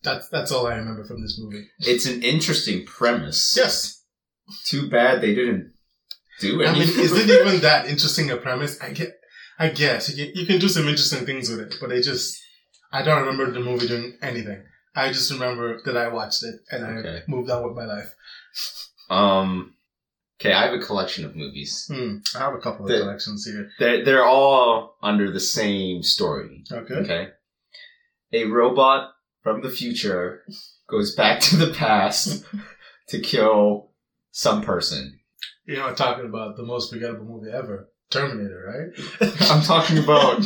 That's 0.03 0.29
that's 0.29 0.51
all 0.51 0.65
I 0.67 0.75
remember 0.75 1.03
from 1.05 1.21
this 1.21 1.39
movie. 1.39 1.67
It's 1.79 2.05
an 2.05 2.23
interesting 2.23 2.85
premise. 2.85 3.53
Yes, 3.55 4.03
Too 4.65 4.89
bad 4.89 5.21
they 5.21 5.35
didn't 5.35 5.73
do 6.39 6.63
I 6.65 6.73
mean, 6.73 6.83
isn't 6.83 7.29
even 7.29 7.61
that 7.61 7.85
interesting 7.85 8.31
a 8.31 8.37
premise? 8.37 8.81
I 8.81 8.91
get, 8.93 9.11
I 9.61 9.69
guess 9.69 10.09
you 10.09 10.25
can 10.25 10.35
you 10.35 10.47
can 10.47 10.59
do 10.59 10.67
some 10.67 10.87
interesting 10.87 11.23
things 11.23 11.49
with 11.49 11.59
it, 11.59 11.75
but 11.79 11.91
I 11.91 12.01
just 12.01 12.41
I 12.91 13.03
don't 13.03 13.21
remember 13.21 13.51
the 13.51 13.59
movie 13.59 13.87
doing 13.87 14.17
anything. 14.21 14.63
I 14.95 15.09
just 15.09 15.31
remember 15.31 15.79
that 15.85 15.95
I 15.95 16.07
watched 16.07 16.43
it 16.43 16.55
and 16.71 16.83
I 16.83 17.21
moved 17.27 17.51
on 17.51 17.63
with 17.63 17.75
my 17.75 17.85
life. 17.85 18.15
um. 19.09 19.75
Okay, 20.39 20.53
I 20.53 20.65
have 20.65 20.73
a 20.73 20.83
collection 20.83 21.23
of 21.23 21.35
movies. 21.35 21.85
Hmm. 21.87 22.17
I 22.35 22.39
have 22.39 22.55
a 22.55 22.57
couple 22.57 22.85
of 22.87 22.99
collections 22.99 23.45
here. 23.45 23.69
They're 23.77 24.03
they're 24.03 24.25
all 24.25 24.97
under 25.03 25.31
the 25.31 25.39
same 25.39 26.01
story. 26.01 26.63
Okay. 26.71 26.95
Okay. 26.95 27.27
A 28.33 28.45
robot 28.45 29.11
from 29.43 29.61
the 29.61 29.69
future 29.69 30.43
goes 30.89 31.13
back 31.13 31.39
to 31.41 31.57
the 31.57 31.71
past 31.71 32.43
to 33.09 33.19
kill 33.19 33.91
some 34.31 34.63
person. 34.63 35.19
You 35.65 35.75
know, 35.75 35.93
talking 35.93 36.25
about 36.25 36.57
the 36.57 36.63
most 36.63 36.91
forgettable 36.91 37.25
movie 37.25 37.51
ever, 37.51 37.90
Terminator, 38.11 38.91
right? 39.21 39.31
I'm 39.49 39.61
talking 39.63 39.97
about 39.97 40.45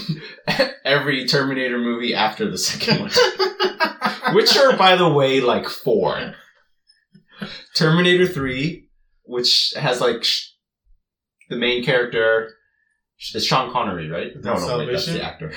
every 0.85 1.25
Terminator 1.27 1.77
movie 1.77 2.13
after 2.13 2.49
the 2.49 2.57
second 2.57 2.99
one. 3.01 3.11
Which 4.35 4.55
are, 4.57 4.75
by 4.77 4.95
the 4.95 5.09
way, 5.09 5.41
like 5.41 5.67
four. 5.67 6.33
Terminator 7.75 8.27
3, 8.27 8.87
which 9.23 9.73
has 9.77 9.99
like 10.01 10.23
sh- 10.23 10.49
the 11.49 11.57
main 11.57 11.83
character, 11.83 12.51
it's 13.33 13.43
Sean 13.45 13.71
Connery, 13.71 14.09
right? 14.09 14.31
No, 14.43 14.55
no, 14.55 14.77
wait, 14.79 14.91
that's 14.91 15.05
the 15.07 15.23
actor. 15.23 15.53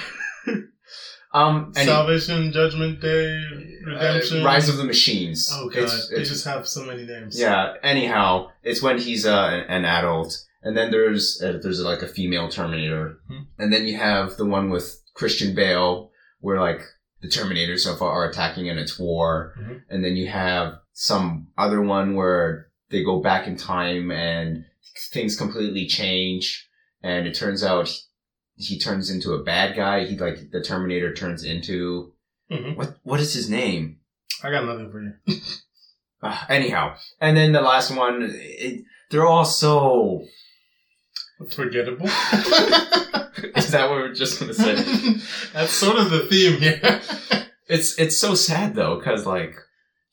um, 1.32 1.72
Salvation, 1.74 2.52
Judgment 2.52 3.00
Day, 3.00 3.40
Redemption, 3.86 4.42
uh, 4.42 4.44
Rise 4.44 4.68
of 4.68 4.76
the 4.76 4.84
Machines. 4.84 5.50
Oh 5.52 5.68
god, 5.68 5.78
It's- 5.78 6.08
they 6.08 6.14
it's- 6.16 6.28
just 6.28 6.44
have 6.44 6.66
so 6.66 6.84
many 6.84 7.04
names. 7.06 7.38
yeah. 7.38 7.74
Anyhow, 7.82 8.48
it's 8.62 8.82
when 8.82 8.98
he's 8.98 9.24
uh, 9.26 9.64
an 9.68 9.84
adult, 9.84 10.36
and 10.62 10.76
then 10.76 10.90
there's 10.90 11.40
uh, 11.42 11.58
there's 11.62 11.80
like 11.82 12.02
a 12.02 12.08
female 12.08 12.48
Terminator, 12.48 13.20
Hmm. 13.28 13.42
and 13.58 13.72
then 13.72 13.86
you 13.86 13.96
have 13.96 14.36
the 14.36 14.46
one 14.46 14.70
with 14.70 15.00
Christian 15.14 15.54
Bale, 15.54 16.10
where 16.40 16.60
like 16.60 16.82
the 17.20 17.28
Terminators 17.28 17.80
so 17.80 17.94
far 17.96 18.10
are 18.10 18.28
attacking 18.30 18.68
and 18.68 18.78
it's 18.78 18.98
war, 18.98 19.54
Mhm. 19.60 19.82
and 19.88 20.04
then 20.04 20.16
you 20.16 20.28
have 20.28 20.74
some 20.92 21.48
other 21.56 21.80
one 21.82 22.14
where 22.14 22.68
they 22.90 23.02
go 23.04 23.20
back 23.20 23.46
in 23.46 23.56
time 23.56 24.10
and 24.10 24.64
things 25.12 25.36
completely 25.36 25.86
change, 25.86 26.68
and 27.02 27.26
it 27.26 27.34
turns 27.34 27.62
out 27.64 27.88
he 28.56 28.78
turns 28.78 29.08
into 29.10 29.32
a 29.34 29.42
bad 29.44 29.76
guy. 29.76 30.04
He 30.04 30.16
like 30.18 30.50
the 30.50 30.60
Terminator 30.62 31.12
turns 31.14 31.44
into 31.44 32.12
Mhm. 32.50 32.76
what 32.76 32.96
what 33.02 33.20
is 33.20 33.34
his 33.34 33.48
name? 33.50 34.00
I 34.42 34.50
got 34.50 34.64
nothing 34.64 34.90
for 34.90 35.02
you. 35.02 35.14
Uh, 36.22 36.44
anyhow, 36.48 36.96
and 37.20 37.36
then 37.36 37.52
the 37.52 37.60
last 37.60 37.94
one, 37.94 38.28
it, 38.32 38.84
they're 39.10 39.26
all 39.26 39.44
so. 39.44 40.24
Forgettable. 41.50 42.06
Is 43.56 43.70
that 43.70 43.88
what 43.88 43.98
we're 43.98 44.14
just 44.14 44.40
gonna 44.40 44.54
say? 44.54 44.74
That's 45.52 45.72
sort 45.72 45.98
of 45.98 46.10
the 46.10 46.26
theme 46.26 46.60
here. 46.60 47.00
It's 47.70 47.98
it's 47.98 48.16
so 48.16 48.34
sad 48.34 48.74
though, 48.74 48.96
because 48.96 49.26
like 49.26 49.54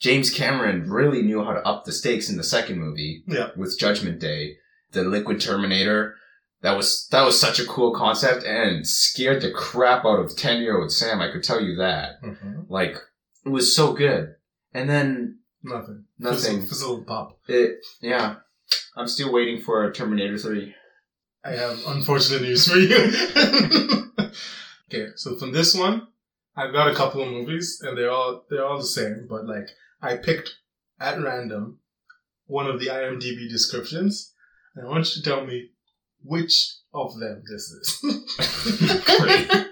James 0.01 0.29
Cameron 0.29 0.89
really 0.91 1.21
knew 1.21 1.41
how 1.41 1.53
to 1.53 1.65
up 1.65 1.85
the 1.85 1.93
stakes 1.93 2.29
in 2.29 2.35
the 2.35 2.43
second 2.43 2.79
movie 2.81 3.23
yeah. 3.27 3.51
with 3.55 3.79
Judgment 3.79 4.19
Day, 4.19 4.57
the 4.91 5.05
Liquid 5.05 5.39
Terminator. 5.39 6.15
That 6.63 6.75
was 6.75 7.07
that 7.11 7.23
was 7.23 7.39
such 7.39 7.59
a 7.59 7.65
cool 7.65 7.93
concept 7.95 8.43
and 8.43 8.85
scared 8.85 9.41
the 9.41 9.51
crap 9.51 10.03
out 10.03 10.19
of 10.19 10.35
ten 10.35 10.61
year 10.61 10.77
old 10.81 10.91
Sam. 10.91 11.21
I 11.21 11.31
could 11.31 11.43
tell 11.45 11.61
you 11.61 11.77
that. 11.77 12.21
Mhm. 12.21 12.65
Like 12.67 12.97
it 13.45 13.49
was 13.49 13.73
so 13.73 13.93
good, 13.93 14.35
and 14.73 14.89
then 14.89 15.39
Nothing. 15.63 16.03
nothing. 16.19 16.59
Fizzle, 16.59 16.67
fizzle 16.67 17.03
pop. 17.05 17.39
It 17.47 17.77
yeah. 18.01 18.35
I'm 18.97 19.07
still 19.07 19.31
waiting 19.31 19.61
for 19.61 19.89
Terminator 19.93 20.37
Three. 20.37 20.75
I 21.45 21.51
have 21.51 21.77
unfortunate 21.85 22.41
news 22.41 22.67
for 22.67 22.77
you. 22.77 22.95
okay, 24.89 25.11
so 25.15 25.35
from 25.37 25.51
this 25.51 25.75
one, 25.75 26.07
I've 26.55 26.73
got 26.73 26.91
a 26.91 26.95
couple 26.95 27.21
of 27.21 27.27
movies, 27.29 27.79
and 27.83 27.95
they're 27.95 28.09
all 28.09 28.45
they're 28.49 28.65
all 28.65 28.79
the 28.79 28.83
same. 28.83 29.27
But 29.29 29.45
like, 29.45 29.69
I 30.01 30.17
picked 30.17 30.55
at 30.99 31.21
random 31.21 31.79
one 32.47 32.65
of 32.65 32.79
the 32.79 32.87
IMDb 32.87 33.47
descriptions, 33.47 34.33
and 34.75 34.87
I 34.87 34.89
want 34.89 35.15
you 35.15 35.21
to 35.21 35.29
tell 35.29 35.45
me 35.45 35.69
which 36.23 36.77
of 36.93 37.19
them 37.19 37.43
this 37.51 37.69
is. 37.69 38.01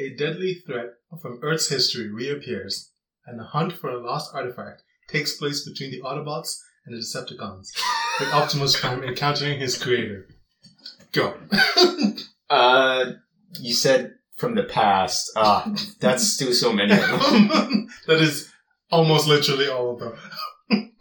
A 0.00 0.16
deadly 0.16 0.54
threat 0.66 0.94
from 1.20 1.38
Earth's 1.42 1.68
history 1.68 2.10
reappears, 2.10 2.90
and 3.24 3.38
the 3.38 3.44
hunt 3.44 3.74
for 3.74 3.90
a 3.90 4.02
lost 4.02 4.34
artifact 4.34 4.82
takes 5.08 5.36
place 5.36 5.68
between 5.68 5.92
the 5.92 6.00
Autobots 6.00 6.58
and 6.84 6.96
the 6.96 6.98
Decepticons, 6.98 7.68
with 8.20 8.32
Optimus 8.32 8.78
Prime 8.78 9.02
encountering 9.02 9.58
his 9.58 9.82
creator. 9.82 10.26
Go. 11.12 11.36
Uh, 12.50 13.12
you 13.60 13.72
said 13.72 14.12
from 14.36 14.54
the 14.54 14.62
past. 14.64 15.32
Ah, 15.36 15.66
that's 16.00 16.22
still 16.22 16.52
so 16.52 16.70
many 16.70 16.92
of 16.92 17.00
them. 17.00 17.88
that 18.06 18.20
is 18.20 18.52
almost 18.90 19.26
literally 19.26 19.68
all 19.68 19.94
of 19.94 20.00
them. 20.00 20.92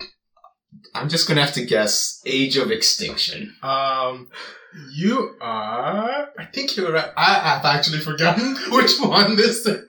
I'm 0.95 1.09
just 1.09 1.27
gonna 1.27 1.41
have 1.41 1.53
to 1.55 1.65
guess 1.65 2.21
Age 2.25 2.55
of 2.55 2.71
Extinction. 2.71 3.53
Um, 3.61 4.29
you 4.93 5.35
are. 5.41 6.29
I 6.39 6.45
think 6.45 6.77
you're 6.77 6.93
right. 6.93 7.11
I 7.17 7.33
have 7.33 7.65
actually 7.65 7.99
forgotten 7.99 8.55
which 8.71 8.97
one 8.99 9.35
this 9.35 9.65
is. 9.65 9.85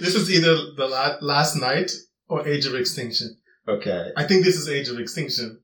This 0.00 0.16
is 0.16 0.28
either 0.28 0.56
the 0.76 0.88
la- 0.88 1.18
Last 1.20 1.54
Knight 1.54 1.92
or 2.28 2.48
Age 2.48 2.66
of 2.66 2.74
Extinction. 2.74 3.36
Okay. 3.68 4.10
I 4.16 4.24
think 4.26 4.44
this 4.44 4.56
is 4.56 4.68
Age 4.68 4.88
of 4.88 4.98
Extinction. 4.98 5.60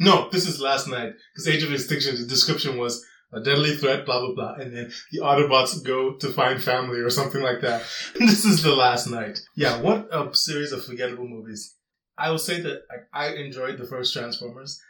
No, 0.00 0.28
this 0.30 0.46
is 0.46 0.60
Last 0.60 0.88
Knight 0.88 1.12
because 1.32 1.48
Age 1.48 1.62
of 1.62 1.72
Extinction. 1.72 2.16
The 2.16 2.26
description 2.26 2.78
was 2.78 3.04
a 3.32 3.40
deadly 3.40 3.76
threat, 3.76 4.04
blah 4.06 4.20
blah 4.20 4.34
blah, 4.34 4.54
and 4.54 4.76
then 4.76 4.92
the 5.12 5.20
Autobots 5.20 5.84
go 5.84 6.14
to 6.14 6.28
find 6.30 6.62
family 6.62 7.00
or 7.00 7.10
something 7.10 7.42
like 7.42 7.60
that. 7.60 7.82
this 8.18 8.44
is 8.44 8.62
the 8.62 8.74
Last 8.74 9.08
Knight. 9.08 9.40
Yeah, 9.56 9.80
what 9.80 10.08
a 10.12 10.34
series 10.34 10.72
of 10.72 10.84
forgettable 10.84 11.28
movies. 11.28 11.74
I 12.16 12.30
will 12.30 12.38
say 12.38 12.60
that 12.60 12.82
I, 13.12 13.34
enjoyed 13.34 13.76
the 13.76 13.86
first 13.86 14.12
Transformers 14.12 14.80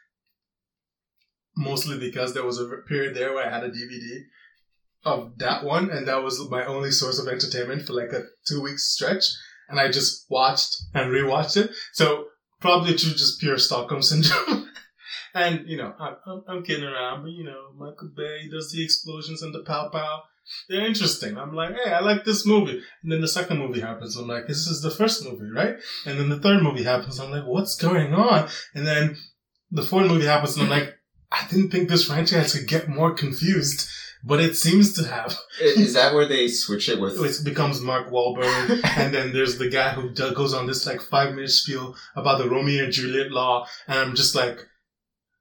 mostly 1.57 1.99
because 1.99 2.35
there 2.35 2.45
was 2.45 2.59
a 2.61 2.69
period 2.89 3.15
there 3.15 3.33
where 3.33 3.47
I 3.47 3.51
had 3.51 3.65
a 3.65 3.71
DVD 3.71 4.25
of 5.05 5.39
that 5.39 5.65
one, 5.65 5.91
and 5.91 6.09
that 6.09 6.23
was 6.23 6.49
my 6.51 6.65
only 6.65 6.91
source 6.91 7.19
of 7.19 7.29
entertainment 7.29 7.87
for 7.87 7.93
like 7.93 8.13
a 8.13 8.25
two 8.47 8.63
week 8.63 8.79
stretch, 8.79 9.25
and 9.69 9.79
I 9.79 9.91
just 9.91 10.27
watched 10.29 10.75
and 10.95 11.11
rewatched 11.11 11.57
it. 11.57 11.71
So 11.93 12.27
probably 12.61 12.97
through 12.97 13.13
just 13.13 13.41
pure 13.41 13.59
Stockholm 13.59 14.03
syndrome. 14.03 14.71
and 15.35 15.69
you 15.69 15.77
know, 15.77 15.95
I'm, 15.99 16.17
I'm, 16.27 16.43
I'm 16.49 16.63
kidding 16.63 16.85
around, 16.85 17.23
but 17.23 17.33
you 17.33 17.45
know, 17.45 17.73
Michael 17.77 18.11
Bay 18.17 18.49
does 18.51 18.73
the 18.73 18.85
explosions 18.85 19.43
and 19.43 19.55
the 19.55 19.65
pow 19.65 19.89
pow. 19.89 20.23
They're 20.69 20.87
interesting. 20.87 21.39
I'm 21.39 21.55
like, 21.55 21.75
hey, 21.75 21.91
I 21.91 22.01
like 22.01 22.25
this 22.25 22.47
movie. 22.47 22.83
And 23.03 23.11
then 23.11 23.23
the 23.23 23.29
second 23.29 23.59
movie 23.59 23.81
happens. 23.81 24.15
I'm 24.17 24.29
like, 24.29 24.47
this 24.47 24.67
is 24.67 24.83
the 24.83 24.91
first 24.91 25.25
movie, 25.25 25.51
right? 25.51 25.77
And 26.05 26.21
then 26.21 26.29
the 26.29 26.39
third 26.39 26.63
movie 26.63 26.85
happens. 26.85 27.19
I'm 27.19 27.31
like, 27.31 27.47
what's 27.47 27.77
going 27.77 28.13
on? 28.13 28.51
And 28.75 28.87
then 28.87 29.17
the 29.71 29.83
fourth 29.83 30.07
movie 30.07 30.27
happens, 30.27 30.57
and 30.57 30.65
I'm 30.65 30.71
like, 30.71 30.95
I 31.33 31.47
didn't 31.51 31.71
think 31.71 31.89
this 31.89 32.07
franchise 32.07 32.55
could 32.55 32.69
get 32.69 32.89
more 32.89 33.13
confused, 33.13 33.89
but 34.23 34.41
it 34.41 34.57
seems 34.57 34.93
to 34.95 35.09
have. 35.09 35.37
Is 35.61 35.95
that 35.95 36.15
where 36.15 36.29
they 36.29 36.47
switch 36.47 36.89
it 36.89 37.01
with? 37.01 37.19
It 37.19 37.45
becomes 37.45 37.81
Mark 37.81 38.09
Wahlberg, 38.11 38.81
and 38.97 39.13
then 39.13 39.33
there's 39.33 39.59
the 39.59 39.69
guy 39.69 39.91
who 39.91 40.11
goes 40.11 40.55
on 40.55 40.67
this 40.67 40.87
like 40.87 41.01
five 41.01 41.35
minute 41.35 41.51
spiel 41.51 41.97
about 42.15 42.39
the 42.39 42.49
Romeo 42.49 42.85
and 42.85 42.93
Juliet 42.93 43.33
law, 43.33 43.67
and 43.89 43.99
I'm 43.99 44.15
just 44.15 44.35
like, 44.35 44.61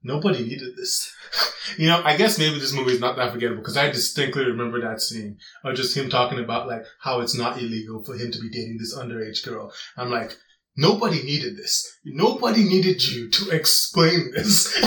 nobody 0.04 0.44
needed 0.44 0.76
this. 0.76 1.12
you 1.78 1.88
know, 1.88 2.00
I 2.04 2.16
guess 2.16 2.38
maybe 2.38 2.58
this 2.60 2.72
movie 2.72 2.92
is 2.92 3.00
not 3.00 3.16
that 3.16 3.32
forgettable 3.32 3.62
because 3.62 3.76
I 3.76 3.90
distinctly 3.90 4.44
remember 4.44 4.80
that 4.80 5.00
scene 5.00 5.38
of 5.64 5.74
just 5.74 5.96
him 5.96 6.08
talking 6.10 6.38
about 6.38 6.68
like 6.68 6.84
how 7.00 7.20
it's 7.20 7.36
not 7.36 7.58
illegal 7.58 8.04
for 8.04 8.14
him 8.14 8.30
to 8.30 8.38
be 8.38 8.50
dating 8.50 8.76
this 8.78 8.96
underage 8.96 9.44
girl. 9.44 9.72
I'm 9.96 10.10
like, 10.10 10.36
nobody 10.76 11.22
needed 11.22 11.56
this. 11.56 11.98
Nobody 12.04 12.62
needed 12.64 13.02
you 13.04 13.30
to 13.30 13.50
explain 13.50 14.30
this. 14.32 14.76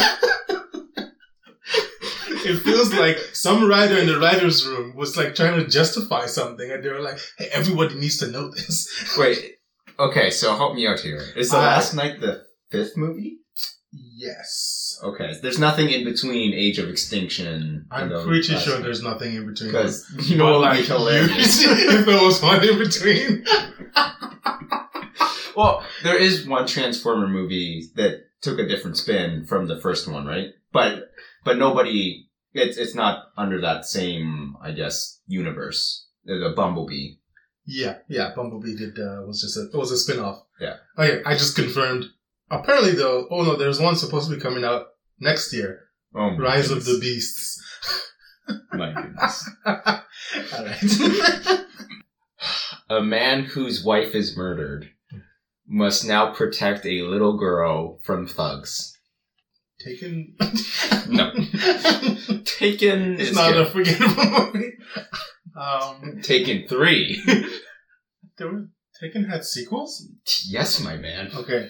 it 2.45 2.57
feels 2.59 2.93
like 2.93 3.17
some 3.33 3.67
writer 3.67 3.97
in 3.97 4.07
the 4.07 4.19
writer's 4.19 4.65
room 4.65 4.95
was 4.95 5.17
like 5.17 5.35
trying 5.35 5.59
to 5.59 5.67
justify 5.67 6.25
something 6.25 6.71
and 6.71 6.83
they 6.83 6.89
were 6.89 7.01
like, 7.01 7.19
hey, 7.37 7.49
everybody 7.51 7.95
needs 7.95 8.17
to 8.17 8.27
know 8.31 8.49
this. 8.51 9.15
Wait. 9.17 9.55
Okay, 9.99 10.29
so 10.29 10.55
help 10.55 10.75
me 10.75 10.85
out 10.87 10.99
here. 10.99 11.23
Is 11.35 11.49
the 11.49 11.57
Uh, 11.57 11.61
Last 11.61 11.95
Knight 11.95 12.21
the 12.21 12.45
fifth 12.69 12.95
movie? 12.95 13.39
Yes. 13.91 14.99
Okay, 15.03 15.33
there's 15.41 15.59
nothing 15.59 15.89
in 15.89 16.03
between 16.03 16.53
Age 16.53 16.79
of 16.79 16.89
Extinction. 16.89 17.85
I'm 17.91 18.11
and 18.11 18.27
pretty 18.27 18.55
sure 18.57 18.79
there's 18.79 19.03
nothing 19.03 19.35
in 19.35 19.47
between. 19.47 19.71
because 19.71 20.05
you 20.29 20.37
know 20.37 20.61
be 20.71 20.81
hilarious. 20.81 21.63
if 21.65 22.05
there 22.05 22.23
was 22.23 22.41
one 22.41 22.63
in 22.63 22.77
between. 22.77 23.45
well, 25.55 25.85
there 26.03 26.17
is 26.17 26.47
one 26.47 26.67
Transformer 26.67 27.27
movie 27.27 27.89
that 27.95 28.25
took 28.41 28.59
a 28.59 28.67
different 28.67 28.97
spin 28.97 29.45
from 29.45 29.67
the 29.67 29.79
first 29.79 30.07
one, 30.07 30.25
right? 30.25 30.49
But 30.71 31.11
but 31.43 31.57
nobody. 31.57 32.25
It's 32.53 32.77
it's 32.77 32.95
not 32.95 33.25
under 33.37 33.61
that 33.61 33.85
same, 33.85 34.55
I 34.61 34.71
guess, 34.71 35.19
universe. 35.27 36.07
The 36.25 36.53
Bumblebee. 36.55 37.17
Yeah, 37.65 37.97
yeah. 38.07 38.33
Bumblebee 38.35 38.75
did 38.75 38.97
uh, 38.99 39.21
was 39.27 39.41
just 39.41 39.57
a 39.57 39.69
it 39.71 39.77
was 39.77 39.91
a 39.91 39.97
spin 39.97 40.19
off. 40.19 40.43
Yeah. 40.59 40.77
Oh 40.97 41.03
yeah, 41.03 41.19
I 41.25 41.33
just 41.33 41.55
confirmed. 41.55 42.05
Apparently 42.49 42.91
though, 42.93 43.27
oh 43.29 43.43
no, 43.43 43.55
there's 43.55 43.79
one 43.79 43.95
supposed 43.95 44.29
to 44.29 44.35
be 44.35 44.41
coming 44.41 44.63
out 44.63 44.87
next 45.19 45.53
year. 45.53 45.81
Oh, 46.15 46.31
my 46.31 46.37
Rise 46.37 46.71
of 46.71 46.85
the. 46.85 46.97
Beasts. 46.99 47.61
My 48.71 48.93
goodness. 49.01 49.49
All 49.65 50.65
right. 50.65 51.65
A 52.89 53.01
man 53.01 53.43
whose 53.43 53.83
wife 53.83 54.15
is 54.15 54.37
murdered 54.37 54.89
must 55.67 56.07
now 56.07 56.33
protect 56.33 56.85
a 56.85 57.01
little 57.01 57.37
girl 57.37 57.99
from 58.03 58.25
thugs. 58.25 58.97
Taken. 59.83 60.35
No. 61.09 61.31
Taken 62.45 63.19
it's 63.19 63.35
not 63.35 63.51
good. 63.51 63.67
a 63.67 63.69
forgettable 63.69 64.51
movie. 64.53 64.73
Um, 65.59 66.21
Taken 66.23 66.67
three. 66.67 67.21
there 68.37 68.47
were, 68.51 68.69
Taken 68.99 69.25
had 69.25 69.43
sequels. 69.43 70.07
yes, 70.47 70.81
my 70.81 70.95
man. 70.95 71.29
Okay. 71.35 71.69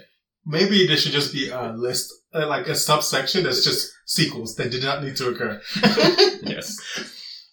Maybe 0.49 0.87
there 0.87 0.95
should 0.97 1.11
just 1.11 1.33
be 1.33 1.49
a 1.49 1.73
list, 1.73 2.13
uh, 2.33 2.47
like 2.47 2.67
a 2.67 2.75
subsection 2.75 3.43
that's 3.43 3.63
just 3.63 3.91
sequels 4.05 4.55
that 4.55 4.71
did 4.71 4.83
not 4.83 5.03
need 5.03 5.15
to 5.17 5.27
occur. 5.29 5.61
Yes. 6.43 6.77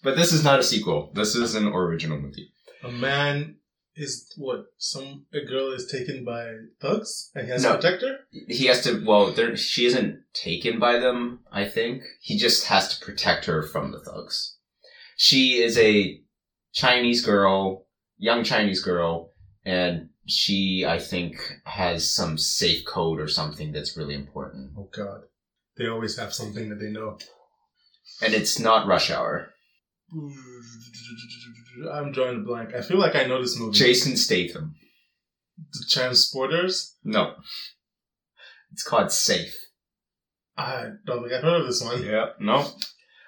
But 0.02 0.16
this 0.16 0.32
is 0.32 0.44
not 0.44 0.60
a 0.60 0.62
sequel. 0.62 1.10
This 1.14 1.34
is 1.34 1.54
an 1.54 1.66
original 1.66 2.18
movie. 2.20 2.52
a 2.84 2.92
man 2.92 3.56
is 3.96 4.32
what? 4.36 4.66
Some 4.78 5.26
a 5.32 5.40
girl 5.44 5.72
is 5.72 5.90
taken 5.90 6.24
by 6.24 6.52
thugs 6.80 7.30
and 7.34 7.46
he 7.46 7.50
has 7.52 7.62
No. 7.62 7.72
to 7.72 7.76
protect 7.78 8.02
her. 8.02 8.18
He 8.48 8.66
has 8.66 8.82
to, 8.84 9.02
well, 9.06 9.32
there, 9.32 9.56
she 9.56 9.86
isn't 9.86 10.20
taken 10.34 10.78
by 10.78 10.98
them, 10.98 11.40
I 11.50 11.64
think. 11.66 12.02
He 12.20 12.36
just 12.38 12.66
has 12.66 12.88
to 12.96 13.04
protect 13.04 13.46
her 13.46 13.62
from 13.62 13.90
the 13.92 14.00
thugs. 14.00 14.56
She 15.16 15.62
is 15.62 15.78
a 15.78 16.20
Chinese 16.72 17.24
girl, 17.24 17.86
young 18.18 18.44
Chinese 18.44 18.82
girl, 18.82 19.32
and 19.64 20.10
she, 20.26 20.84
I 20.86 20.98
think, 20.98 21.36
has 21.64 22.10
some 22.10 22.38
safe 22.38 22.84
code 22.84 23.20
or 23.20 23.28
something 23.28 23.72
that's 23.72 23.96
really 23.96 24.14
important. 24.14 24.72
Oh 24.78 24.88
God, 24.94 25.22
they 25.76 25.86
always 25.86 26.16
have 26.18 26.34
something 26.34 26.68
that 26.70 26.80
they 26.80 26.90
know. 26.90 27.18
And 28.22 28.34
it's 28.34 28.58
not 28.58 28.86
rush 28.86 29.10
hour. 29.10 29.50
I'm 31.92 32.12
drawing 32.12 32.36
a 32.36 32.44
blank. 32.44 32.74
I 32.74 32.82
feel 32.82 32.98
like 32.98 33.16
I 33.16 33.24
know 33.24 33.40
this 33.40 33.58
movie. 33.58 33.76
Jason 33.76 34.16
Statham. 34.16 34.76
The 35.56 35.84
Transporters. 35.88 36.94
No. 37.02 37.34
It's 38.72 38.82
called 38.82 39.12
Safe. 39.12 39.54
I 40.56 40.90
don't 41.06 41.22
think 41.22 41.32
I've 41.32 41.42
heard 41.42 41.62
of 41.62 41.66
this 41.66 41.82
one. 41.82 42.04
Yeah, 42.04 42.30
no. 42.38 42.66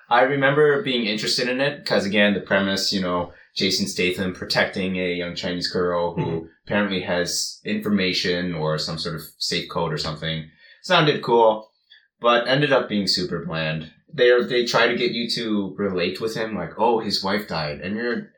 I 0.08 0.22
remember 0.22 0.82
being 0.82 1.06
interested 1.06 1.48
in 1.48 1.60
it 1.60 1.78
because, 1.78 2.06
again, 2.06 2.34
the 2.34 2.40
premise, 2.40 2.92
you 2.92 3.00
know, 3.00 3.32
Jason 3.56 3.86
Statham 3.86 4.34
protecting 4.34 4.96
a 4.96 5.14
young 5.14 5.34
Chinese 5.34 5.68
girl 5.68 6.14
who 6.14 6.40
hmm. 6.40 6.46
apparently 6.66 7.00
has 7.00 7.60
information 7.64 8.54
or 8.54 8.78
some 8.78 8.98
sort 8.98 9.14
of 9.16 9.22
safe 9.38 9.68
code 9.70 9.92
or 9.92 9.98
something. 9.98 10.50
Sounded 10.82 11.22
cool, 11.22 11.70
but 12.20 12.46
ended 12.46 12.72
up 12.72 12.88
being 12.88 13.06
super 13.06 13.44
bland. 13.44 13.90
They 14.12 14.30
they 14.42 14.66
try 14.66 14.86
to 14.86 14.96
get 14.96 15.12
you 15.12 15.28
to 15.30 15.74
relate 15.76 16.20
with 16.20 16.36
him, 16.36 16.54
like, 16.54 16.72
oh, 16.78 17.00
his 17.00 17.24
wife 17.24 17.48
died, 17.48 17.80
and 17.80 17.96
you're 17.96 18.28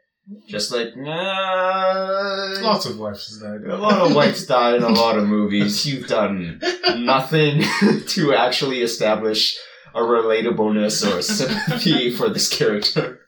just 0.47 0.73
like, 0.73 0.97
nah. 0.97 2.55
Lots 2.61 2.87
of 2.87 2.99
wives 2.99 3.39
died. 3.41 3.65
A 3.65 3.77
lot 3.77 4.07
of 4.07 4.15
wives 4.15 4.47
died 4.55 4.77
in 4.77 4.83
a 4.83 4.89
lot 4.89 5.19
of 5.19 5.27
movies. 5.27 5.85
You've 5.85 6.09
done 6.09 6.61
nothing 6.97 7.65
to 8.07 8.35
actually 8.35 8.83
establish 8.83 9.59
a 9.95 10.01
relatableness 10.01 11.05
or 11.05 11.23
sympathy 11.23 12.11
for 12.11 12.29
this 12.29 12.49
character. 12.49 13.28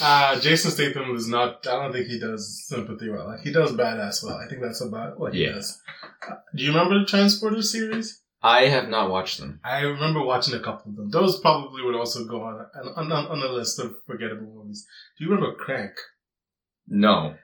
Uh, 0.00 0.38
Jason 0.40 0.70
Statham 0.70 1.14
is 1.16 1.26
not. 1.28 1.66
I 1.66 1.82
don't 1.82 1.92
think 1.92 2.06
he 2.06 2.18
does 2.18 2.64
sympathy 2.66 3.08
well. 3.10 3.26
Like 3.26 3.40
he 3.40 3.52
does 3.52 3.72
badass 3.72 4.22
well. 4.24 4.36
I 4.36 4.46
think 4.48 4.62
that's 4.62 4.80
about 4.80 5.18
what 5.18 5.34
he 5.34 5.44
Yeah. 5.44 5.52
does. 5.52 5.80
Uh, 6.28 6.34
do 6.54 6.62
you 6.64 6.70
remember 6.72 6.98
the 6.98 7.06
Transporter 7.06 7.62
series? 7.62 8.22
I 8.42 8.66
have 8.66 8.88
not 8.88 9.10
watched 9.10 9.38
them. 9.40 9.58
I 9.64 9.80
remember 9.80 10.22
watching 10.22 10.54
a 10.54 10.60
couple 10.60 10.90
of 10.92 10.96
them. 10.96 11.10
Those 11.10 11.40
probably 11.40 11.82
would 11.82 11.96
also 11.96 12.24
go 12.24 12.42
on 12.42 12.66
on, 12.96 13.10
on, 13.12 13.26
on 13.26 13.40
the 13.40 13.48
list 13.48 13.78
of 13.80 13.96
forgettable 14.06 14.52
movies. 14.54 14.86
Do 15.18 15.24
you 15.24 15.30
remember 15.30 15.56
Crank? 15.56 15.92
No. 16.86 17.34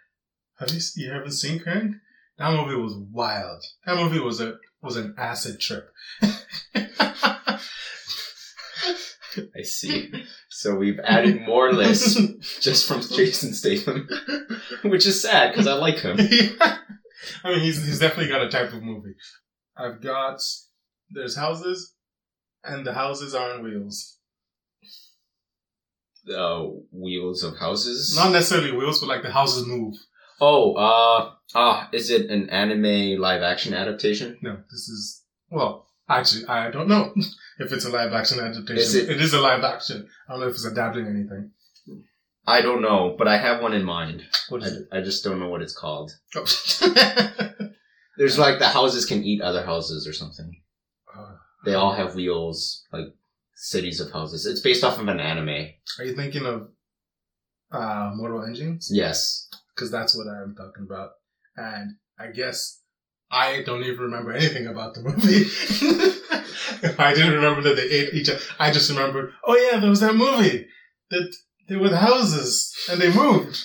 Have 0.58 0.70
you 0.70 0.80
you 0.96 1.10
haven't 1.10 1.32
seen 1.32 1.58
Crank? 1.60 1.96
That 2.38 2.52
movie 2.52 2.76
was 2.80 2.94
wild. 3.12 3.62
That 3.86 3.96
movie 3.96 4.20
was 4.20 4.40
a 4.40 4.54
was 4.82 4.96
an 4.96 5.14
acid 5.18 5.58
trip. 5.60 5.90
I 9.56 9.62
see. 9.62 10.12
So 10.56 10.76
we've 10.76 11.00
added 11.02 11.42
more 11.42 11.72
lists 11.82 12.16
just 12.60 12.86
from 12.86 13.00
Jason 13.00 13.52
Statham, 13.54 14.08
which 14.84 15.04
is 15.04 15.20
sad 15.20 15.50
because 15.50 15.66
I 15.66 15.74
like 15.74 15.98
him. 15.98 16.16
I 17.42 17.50
mean, 17.50 17.58
he's 17.58 17.84
he's 17.84 17.98
definitely 17.98 18.28
got 18.28 18.44
a 18.44 18.48
type 18.48 18.72
of 18.72 18.80
movie. 18.80 19.16
I've 19.76 20.00
got 20.00 20.40
there's 21.10 21.34
houses, 21.34 21.94
and 22.62 22.86
the 22.86 22.94
houses 22.94 23.34
are 23.34 23.54
on 23.54 23.64
wheels. 23.64 24.16
Uh, 26.32 26.66
Wheels 26.92 27.42
of 27.42 27.58
Houses. 27.58 28.16
Not 28.16 28.30
necessarily 28.30 28.70
wheels, 28.70 29.00
but 29.00 29.08
like 29.08 29.22
the 29.22 29.32
houses 29.32 29.66
move. 29.66 29.96
oh, 30.40 30.74
uh, 30.74 31.32
ah, 31.56 31.88
is 31.92 32.10
it 32.10 32.30
an 32.30 32.48
anime 32.50 33.20
live 33.20 33.42
action 33.42 33.74
adaptation? 33.74 34.38
No, 34.40 34.58
this 34.70 34.88
is 34.88 35.24
well. 35.50 35.88
Actually, 36.08 36.46
I 36.46 36.70
don't 36.70 36.88
know 36.88 37.12
if 37.58 37.72
it's 37.72 37.84
a 37.84 37.90
live 37.90 38.12
action 38.12 38.38
adaptation. 38.40 38.76
Is 38.76 38.94
it- 38.94 39.08
it 39.10 39.20
is 39.20 39.32
a 39.34 39.40
live 39.40 39.64
action. 39.64 40.08
I 40.28 40.32
don't 40.32 40.40
know 40.40 40.46
if 40.48 40.54
it's 40.54 40.64
adapting 40.64 41.06
anything. 41.06 41.50
I 42.46 42.60
don't 42.60 42.82
know, 42.82 43.14
but 43.16 43.26
I 43.26 43.38
have 43.38 43.62
one 43.62 43.72
in 43.72 43.84
mind. 43.84 44.22
What 44.50 44.62
is 44.62 44.72
it? 44.76 44.88
I, 44.92 44.98
I 44.98 45.00
just 45.02 45.24
don't 45.24 45.38
know 45.40 45.48
what 45.48 45.62
it's 45.62 45.72
called. 45.76 46.12
Oh. 46.36 46.44
There's 48.18 48.38
like 48.38 48.58
the 48.58 48.68
houses 48.68 49.06
can 49.06 49.24
eat 49.24 49.40
other 49.40 49.64
houses 49.64 50.06
or 50.06 50.12
something. 50.12 50.60
Uh, 51.16 51.36
They 51.64 51.74
all 51.74 51.94
have 51.94 52.14
wheels, 52.14 52.84
like 52.92 53.06
cities 53.54 53.98
of 54.00 54.12
houses. 54.12 54.44
It's 54.46 54.60
based 54.60 54.84
off 54.84 54.98
of 55.00 55.08
an 55.08 55.20
anime. 55.20 55.68
Are 55.98 56.04
you 56.04 56.14
thinking 56.14 56.44
of 56.46 56.68
uh, 57.72 58.10
Mortal 58.14 58.44
Engines? 58.44 58.88
Yes. 58.92 59.48
Because 59.74 59.90
that's 59.90 60.14
what 60.16 60.28
I'm 60.28 60.54
talking 60.54 60.84
about. 60.84 61.10
And 61.56 61.96
I 62.18 62.26
guess 62.28 62.80
I 63.30 63.62
don't 63.64 63.82
even 63.84 63.98
remember 64.00 64.32
anything 64.32 64.66
about 64.66 64.94
the 64.94 65.02
movie. 65.02 66.10
I 66.98 67.14
didn't 67.14 67.34
remember 67.34 67.62
that 67.62 67.76
they 67.76 67.88
ate 67.88 68.14
each 68.14 68.28
other. 68.28 68.40
I 68.58 68.70
just 68.70 68.90
remembered, 68.90 69.32
oh 69.44 69.56
yeah, 69.56 69.78
there 69.78 69.90
was 69.90 70.00
that 70.00 70.14
movie 70.14 70.66
that 71.10 71.34
they 71.68 71.76
were 71.76 71.88
the 71.88 71.98
houses 71.98 72.74
and 72.90 73.00
they 73.00 73.12
moved. 73.12 73.62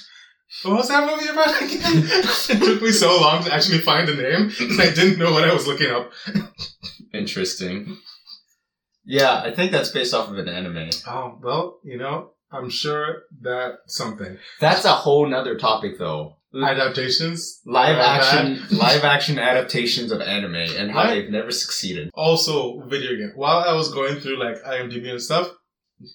What 0.64 0.78
was 0.78 0.88
that 0.90 1.10
movie 1.10 1.30
about 1.30 1.62
again? 1.62 1.80
it 1.84 2.64
took 2.64 2.82
me 2.82 2.92
so 2.92 3.20
long 3.22 3.44
to 3.44 3.54
actually 3.54 3.80
find 3.80 4.08
the 4.08 4.16
name 4.16 4.48
because 4.48 4.80
I 4.80 4.94
didn't 4.94 5.20
know 5.20 5.32
what 5.32 5.48
I 5.48 5.54
was 5.54 5.68
looking 5.68 5.92
up. 5.92 6.12
Interesting. 7.14 7.98
Yeah, 9.06 9.42
I 9.42 9.52
think 9.52 9.72
that's 9.72 9.90
based 9.90 10.14
off 10.14 10.30
of 10.30 10.38
an 10.38 10.48
anime. 10.48 10.90
Oh, 11.08 11.38
well, 11.42 11.80
you 11.84 11.98
know, 11.98 12.32
I'm 12.52 12.70
sure 12.70 13.24
that 13.42 13.80
something. 13.88 14.38
That's 14.60 14.86
a 14.86 14.90
whole 14.94 15.28
nother 15.28 15.58
topic 15.58 16.00
though. 16.00 16.38
Adaptations. 16.54 17.62
Live 17.66 17.98
action, 17.98 18.60
live 18.78 19.04
action 19.04 19.38
adaptations 19.40 20.12
of 20.12 20.22
anime 20.22 20.56
and 20.56 20.92
how 20.92 21.04
Right. 21.04 21.22
they've 21.22 21.30
never 21.30 21.52
succeeded. 21.52 22.10
Also, 22.14 22.82
video 22.88 23.12
game. 23.16 23.34
While 23.36 23.60
I 23.60 23.74
was 23.74 23.94
going 23.94 24.20
through 24.20 24.40
like 24.40 24.62
IMDb 24.64 25.10
and 25.10 25.22
stuff, 25.22 25.50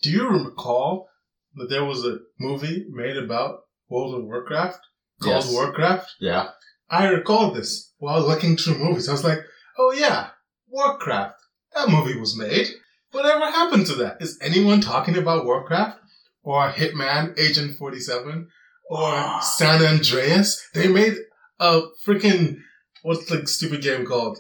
do 0.02 0.10
you 0.10 0.28
recall 0.28 1.08
that 1.54 1.68
there 1.70 1.84
was 1.84 2.04
a 2.04 2.18
movie 2.40 2.84
made 2.90 3.16
about 3.16 3.60
World 3.88 4.14
of 4.16 4.24
Warcraft 4.24 4.80
called 5.22 5.44
Yes. 5.44 5.52
Warcraft? 5.52 6.10
Yeah. 6.20 6.48
I 6.90 7.06
recall 7.06 7.52
this 7.52 7.92
while 7.98 8.26
looking 8.26 8.56
through 8.56 8.78
movies. 8.78 9.08
I 9.08 9.12
was 9.12 9.24
like, 9.24 9.38
oh 9.78 9.92
yeah, 9.92 10.30
Warcraft. 10.68 11.36
That 11.74 11.88
movie 11.88 12.18
was 12.18 12.36
made. 12.36 12.68
Whatever 13.12 13.44
happened 13.46 13.86
to 13.86 13.94
that? 13.96 14.16
Is 14.20 14.38
anyone 14.42 14.80
talking 14.80 15.16
about 15.16 15.44
Warcraft 15.44 15.98
or 16.42 16.70
Hitman 16.70 17.38
Agent 17.38 17.78
47 17.78 18.48
or 18.88 19.40
San 19.42 19.82
Andreas? 19.82 20.62
They 20.74 20.88
made 20.88 21.14
a 21.60 21.82
freaking, 22.06 22.58
what's 23.02 23.26
the 23.26 23.46
stupid 23.46 23.82
game 23.82 24.06
called? 24.06 24.38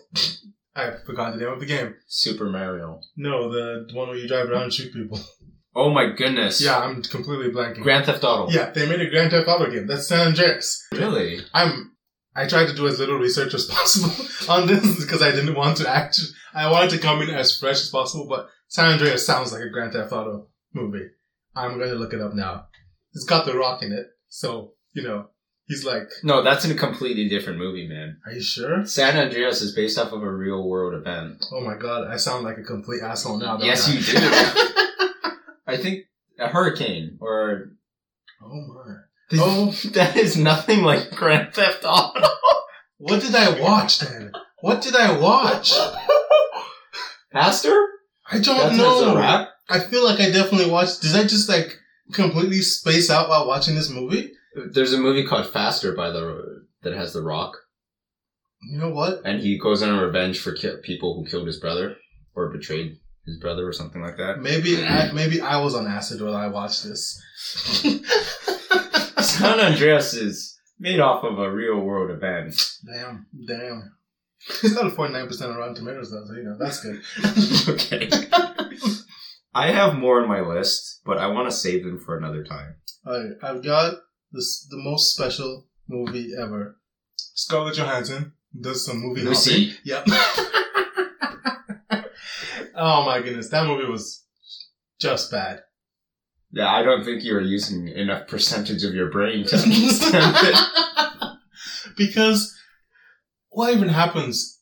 I 0.76 0.92
forgot 1.06 1.32
the 1.34 1.40
name 1.40 1.52
of 1.52 1.60
the 1.60 1.66
game. 1.66 1.94
Super 2.08 2.50
Mario. 2.50 3.00
No, 3.16 3.50
the 3.50 3.86
one 3.94 4.08
where 4.08 4.16
you 4.16 4.26
drive 4.28 4.50
around 4.50 4.64
and 4.64 4.72
shoot 4.72 4.92
people. 4.92 5.20
Oh 5.76 5.90
my 5.90 6.12
goodness. 6.16 6.60
Yeah, 6.60 6.78
I'm 6.78 7.02
completely 7.02 7.50
blanking. 7.50 7.82
Grand 7.82 8.06
Theft 8.06 8.22
Auto. 8.22 8.48
yeah, 8.52 8.70
they 8.70 8.88
made 8.88 9.00
a 9.00 9.10
Grand 9.10 9.32
Theft 9.32 9.48
Auto 9.48 9.68
game. 9.68 9.88
That's 9.88 10.06
San 10.06 10.28
Andreas. 10.28 10.86
Really? 10.92 11.40
I'm. 11.52 11.96
I 12.36 12.46
tried 12.46 12.66
to 12.66 12.74
do 12.74 12.86
as 12.86 13.00
little 13.00 13.18
research 13.18 13.54
as 13.54 13.64
possible 13.68 14.12
on 14.48 14.68
this 14.68 15.00
because 15.04 15.20
I 15.20 15.32
didn't 15.32 15.56
want 15.56 15.78
to 15.78 15.88
act 15.88 16.20
I 16.54 16.70
wanted 16.70 16.90
to 16.90 16.98
come 16.98 17.20
in 17.22 17.30
as 17.30 17.58
fresh 17.58 17.80
as 17.82 17.90
possible, 17.90 18.28
but 18.28 18.48
San 18.68 18.92
Andreas 18.92 19.26
sounds 19.26 19.52
like 19.52 19.62
a 19.62 19.68
Grand 19.68 19.92
Theft 19.92 20.12
Auto 20.12 20.46
movie. 20.72 21.08
I'm 21.56 21.76
going 21.78 21.90
to 21.90 21.96
look 21.96 22.12
it 22.12 22.20
up 22.20 22.34
now. 22.34 22.66
It's 23.12 23.24
got 23.24 23.44
The 23.44 23.56
Rock 23.58 23.82
in 23.82 23.92
it, 23.92 24.06
so 24.34 24.72
you 24.92 25.02
know 25.02 25.28
he's 25.66 25.84
like. 25.84 26.10
No, 26.24 26.42
that's 26.42 26.64
in 26.64 26.72
a 26.72 26.74
completely 26.74 27.28
different 27.28 27.58
movie, 27.58 27.86
man. 27.86 28.18
Are 28.26 28.32
you 28.32 28.42
sure? 28.42 28.84
San 28.84 29.16
Andreas 29.16 29.62
is 29.62 29.74
based 29.74 29.96
off 29.96 30.12
of 30.12 30.22
a 30.22 30.30
real 30.30 30.68
world 30.68 30.94
event. 30.94 31.44
Oh 31.52 31.60
my 31.60 31.76
god, 31.76 32.08
I 32.08 32.16
sound 32.16 32.44
like 32.44 32.58
a 32.58 32.64
complete 32.64 33.00
asshole 33.00 33.38
now. 33.38 33.58
Yes, 33.60 33.88
I? 33.88 33.92
you 33.92 34.00
do. 34.00 35.38
I 35.66 35.76
think 35.76 36.06
a 36.40 36.48
hurricane 36.48 37.18
or 37.20 37.70
oh 38.42 38.74
my. 38.74 38.94
Oh, 39.38 39.70
that 39.92 40.16
is 40.16 40.36
nothing 40.36 40.82
like 40.82 41.12
Grand 41.12 41.54
Theft 41.54 41.84
Auto. 41.84 42.28
what 42.98 43.22
did 43.22 43.34
I 43.36 43.60
watch 43.60 44.00
then? 44.00 44.32
What 44.60 44.82
did 44.82 44.96
I 44.96 45.16
watch? 45.18 45.72
Pastor? 47.32 47.88
I 48.30 48.40
don't 48.40 48.76
That's 48.76 48.76
know. 48.76 49.46
I 49.68 49.78
feel 49.78 50.04
like 50.04 50.20
I 50.20 50.30
definitely 50.30 50.70
watched. 50.70 51.02
Did 51.02 51.14
I 51.14 51.22
just 51.22 51.48
like 51.48 51.78
completely 52.12 52.60
space 52.62 53.10
out 53.10 53.28
while 53.28 53.46
watching 53.46 53.74
this 53.74 53.90
movie? 53.90 54.32
There's 54.72 54.92
a 54.92 54.98
movie 54.98 55.24
called 55.26 55.48
Faster 55.52 55.94
by 55.94 56.10
the 56.10 56.64
that 56.82 56.92
has 56.94 57.12
The 57.12 57.22
Rock, 57.22 57.56
You 58.62 58.78
know 58.78 58.90
what? 58.90 59.22
and 59.24 59.40
he 59.40 59.58
goes 59.58 59.82
on 59.82 59.88
a 59.98 60.04
revenge 60.04 60.38
for 60.40 60.52
ki- 60.52 60.76
people 60.82 61.14
who 61.14 61.28
killed 61.28 61.46
his 61.46 61.58
brother 61.58 61.96
or 62.34 62.50
betrayed 62.52 62.98
his 63.26 63.38
brother 63.38 63.66
or 63.66 63.72
something 63.72 64.02
like 64.02 64.18
that. 64.18 64.38
Maybe 64.40 64.84
I, 64.84 65.10
maybe 65.12 65.40
I 65.40 65.56
was 65.62 65.74
on 65.74 65.86
acid 65.86 66.20
while 66.20 66.36
I 66.36 66.46
watched 66.48 66.84
this. 66.84 67.20
San 69.18 69.58
Andreas 69.60 70.12
is 70.14 70.56
made 70.78 71.00
off 71.00 71.24
of 71.24 71.38
a 71.38 71.50
real 71.50 71.80
world 71.80 72.10
event. 72.10 72.54
damn, 72.86 73.26
damn. 73.46 73.92
It's 74.62 74.74
not 74.74 74.86
a 74.86 74.90
forty 74.90 75.14
nine 75.14 75.26
percent 75.26 75.50
on 75.52 75.56
Rotten 75.56 75.74
Tomatoes 75.74 76.10
though, 76.10 76.24
so 76.26 76.34
you 76.34 76.42
know 76.42 76.58
that's 76.58 76.80
good. 76.82 77.00
okay. 77.74 78.08
I 79.54 79.70
have 79.70 79.96
more 79.96 80.20
on 80.20 80.28
my 80.28 80.40
list, 80.40 81.00
but 81.04 81.18
I 81.18 81.28
want 81.28 81.48
to 81.48 81.56
save 81.56 81.84
them 81.84 81.98
for 81.98 82.16
another 82.16 82.42
time. 82.42 82.76
Alright, 83.06 83.32
I've 83.42 83.62
got 83.62 83.94
this 84.32 84.66
the 84.68 84.76
most 84.76 85.14
special 85.14 85.66
movie 85.88 86.32
ever. 86.38 86.78
Scarlett 87.16 87.76
Johansson 87.76 88.32
does 88.60 88.84
some 88.84 88.98
movie 88.98 89.22
Lucy. 89.22 89.70
hopping. 89.70 89.80
Yep. 89.84 90.04
oh 92.74 93.04
my 93.04 93.20
goodness, 93.22 93.50
that 93.50 93.66
movie 93.66 93.90
was 93.90 94.24
just 95.00 95.30
bad. 95.30 95.60
Yeah, 96.50 96.72
I 96.72 96.82
don't 96.82 97.04
think 97.04 97.24
you're 97.24 97.40
using 97.40 97.88
enough 97.88 98.28
percentage 98.28 98.84
of 98.84 98.94
your 98.94 99.10
brain 99.10 99.44
to 99.46 99.56
understand 99.56 100.36
it. 100.40 100.58
because 101.96 102.56
what 103.50 103.74
even 103.74 103.88
happens? 103.88 104.53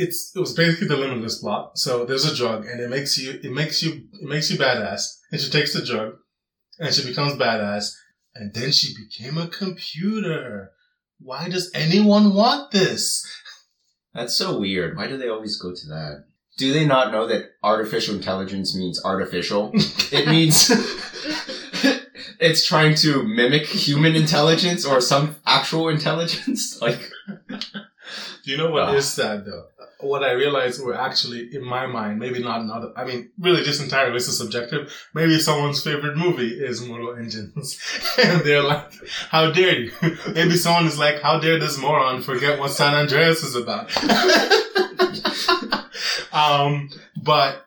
It's 0.00 0.32
it 0.34 0.40
was 0.40 0.54
basically 0.54 0.88
the 0.88 0.96
limitless 0.96 1.38
plot. 1.40 1.78
So 1.78 2.04
there's 2.04 2.24
a 2.24 2.34
drug, 2.34 2.64
and 2.66 2.80
it 2.80 2.88
makes 2.88 3.18
you 3.18 3.38
it 3.42 3.52
makes 3.52 3.82
you 3.82 4.04
it 4.14 4.28
makes 4.28 4.50
you 4.50 4.58
badass. 4.58 5.18
And 5.30 5.40
she 5.40 5.50
takes 5.50 5.74
the 5.74 5.84
drug, 5.84 6.14
and 6.78 6.94
she 6.94 7.06
becomes 7.06 7.34
badass, 7.34 7.92
and 8.34 8.54
then 8.54 8.72
she 8.72 8.94
became 8.94 9.36
a 9.36 9.48
computer. 9.48 10.72
Why 11.18 11.48
does 11.48 11.70
anyone 11.74 12.34
want 12.34 12.70
this? 12.70 13.26
That's 14.14 14.34
so 14.34 14.58
weird. 14.58 14.96
Why 14.96 15.06
do 15.06 15.18
they 15.18 15.28
always 15.28 15.60
go 15.60 15.72
to 15.74 15.86
that? 15.88 16.24
Do 16.56 16.72
they 16.72 16.86
not 16.86 17.12
know 17.12 17.26
that 17.26 17.50
artificial 17.62 18.14
intelligence 18.14 18.76
means 18.76 19.04
artificial? 19.04 19.70
it 19.74 20.26
means 20.28 20.70
it's 22.40 22.66
trying 22.66 22.94
to 22.96 23.22
mimic 23.22 23.66
human 23.66 24.16
intelligence 24.16 24.84
or 24.84 25.00
some 25.00 25.36
actual 25.46 25.88
intelligence. 25.88 26.80
Like, 26.80 27.10
Do 28.44 28.50
you 28.50 28.56
know 28.56 28.70
what 28.70 28.84
Ah. 28.88 28.92
is 28.94 29.08
sad 29.08 29.44
though? 29.44 29.64
What 30.00 30.22
I 30.22 30.32
realized 30.32 30.82
were 30.82 30.94
actually 30.98 31.54
in 31.54 31.62
my 31.62 31.86
mind, 31.86 32.18
maybe 32.18 32.42
not 32.42 32.62
in 32.62 32.70
other. 32.70 32.90
I 32.96 33.04
mean, 33.04 33.30
really, 33.38 33.62
this 33.62 33.80
entire 33.82 34.10
list 34.12 34.30
is 34.30 34.38
subjective. 34.38 34.90
Maybe 35.14 35.38
someone's 35.38 35.82
favorite 35.84 36.16
movie 36.16 36.48
is 36.58 36.80
Mortal 36.80 37.16
Engines, 37.16 37.78
and 38.24 38.40
they're 38.40 38.62
like, 38.62 38.90
"How 39.28 39.50
dare 39.52 39.78
you?" 39.78 39.92
maybe 40.34 40.56
someone 40.56 40.86
is 40.86 40.98
like, 40.98 41.20
"How 41.20 41.38
dare 41.38 41.58
this 41.58 41.76
moron 41.78 42.22
forget 42.22 42.58
what 42.58 42.70
San 42.70 42.94
Andreas 42.94 43.42
is 43.42 43.54
about?" 43.56 43.90
um, 46.32 46.88
but 47.22 47.64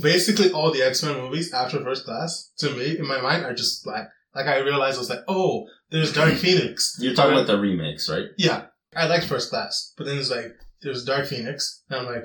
basically, 0.00 0.50
all 0.52 0.72
the 0.72 0.82
X 0.82 1.02
Men 1.02 1.16
movies 1.20 1.52
after 1.52 1.82
First 1.82 2.04
Class, 2.04 2.50
to 2.58 2.70
me, 2.70 2.98
in 2.98 3.06
my 3.06 3.20
mind, 3.20 3.44
are 3.44 3.54
just 3.54 3.84
black. 3.84 4.08
Like 4.34 4.46
I 4.46 4.58
realized, 4.58 4.96
I 4.96 5.00
was 5.00 5.10
like, 5.10 5.24
"Oh, 5.28 5.66
there's 5.90 6.12
Dark 6.12 6.34
Phoenix." 6.34 6.96
you're 7.00 7.14
talking 7.14 7.32
about 7.32 7.46
the 7.46 7.58
remakes, 7.58 8.08
right? 8.08 8.26
Yeah, 8.36 8.66
I 8.96 9.06
liked 9.06 9.26
First 9.26 9.50
Class, 9.50 9.92
but 9.96 10.06
then 10.06 10.18
it's 10.18 10.30
like 10.30 10.56
there's 10.82 11.04
Dark 11.04 11.26
Phoenix, 11.26 11.82
and 11.90 12.00
I'm 12.00 12.06
like, 12.06 12.24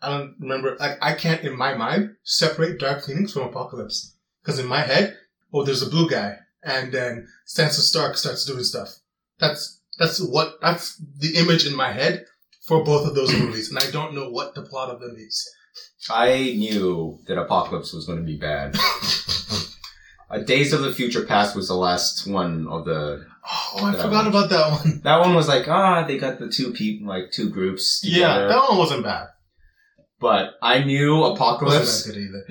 I 0.00 0.10
don't 0.10 0.34
remember. 0.38 0.76
Like 0.78 0.98
I 1.02 1.14
can't 1.14 1.42
in 1.44 1.56
my 1.56 1.74
mind 1.74 2.16
separate 2.22 2.78
Dark 2.78 3.04
Phoenix 3.04 3.32
from 3.32 3.42
Apocalypse 3.42 4.14
because 4.42 4.58
in 4.58 4.66
my 4.66 4.80
head, 4.80 5.16
oh, 5.52 5.64
there's 5.64 5.82
a 5.82 5.90
blue 5.90 6.08
guy, 6.08 6.38
and 6.62 6.92
then 6.92 7.28
Sansa 7.46 7.80
Stark 7.80 8.16
starts 8.16 8.44
doing 8.44 8.64
stuff. 8.64 8.88
That's 9.38 9.80
that's 9.98 10.20
what 10.20 10.60
that's 10.60 10.96
the 11.18 11.36
image 11.36 11.66
in 11.66 11.74
my 11.74 11.92
head 11.92 12.26
for 12.62 12.84
both 12.84 13.06
of 13.06 13.14
those 13.14 13.32
movies, 13.32 13.70
and 13.70 13.78
I 13.78 13.90
don't 13.90 14.14
know 14.14 14.30
what 14.30 14.54
the 14.54 14.62
plot 14.62 14.90
of 14.90 15.00
them 15.00 15.16
is. 15.18 15.48
I 16.10 16.54
knew 16.56 17.18
that 17.26 17.38
Apocalypse 17.38 17.92
was 17.92 18.06
going 18.06 18.18
to 18.18 18.24
be 18.24 18.36
bad. 18.36 18.76
Days 20.46 20.72
of 20.72 20.80
the 20.80 20.92
Future 20.92 21.24
Past 21.24 21.54
was 21.54 21.68
the 21.68 21.74
last 21.74 22.26
one 22.26 22.66
of 22.68 22.84
the. 22.84 23.26
Oh, 23.74 23.86
I 23.86 23.92
forgot 23.92 24.24
one. 24.24 24.26
about 24.28 24.50
that 24.50 24.70
one. 24.70 25.00
That 25.04 25.20
one 25.20 25.34
was 25.34 25.48
like, 25.48 25.66
ah, 25.68 26.04
they 26.06 26.18
got 26.18 26.38
the 26.38 26.48
two 26.48 26.72
people, 26.72 27.08
like 27.08 27.30
two 27.32 27.48
groups 27.50 28.00
Yeah, 28.04 28.46
that 28.48 28.68
one 28.68 28.78
wasn't 28.78 29.04
bad. 29.04 29.28
but 30.20 30.54
I 30.62 30.84
knew 30.84 31.16
Wasn't 31.18 31.36
Apocalypse. 31.36 32.04
that 32.04 32.12
good 32.14 32.22
either. 32.22 32.44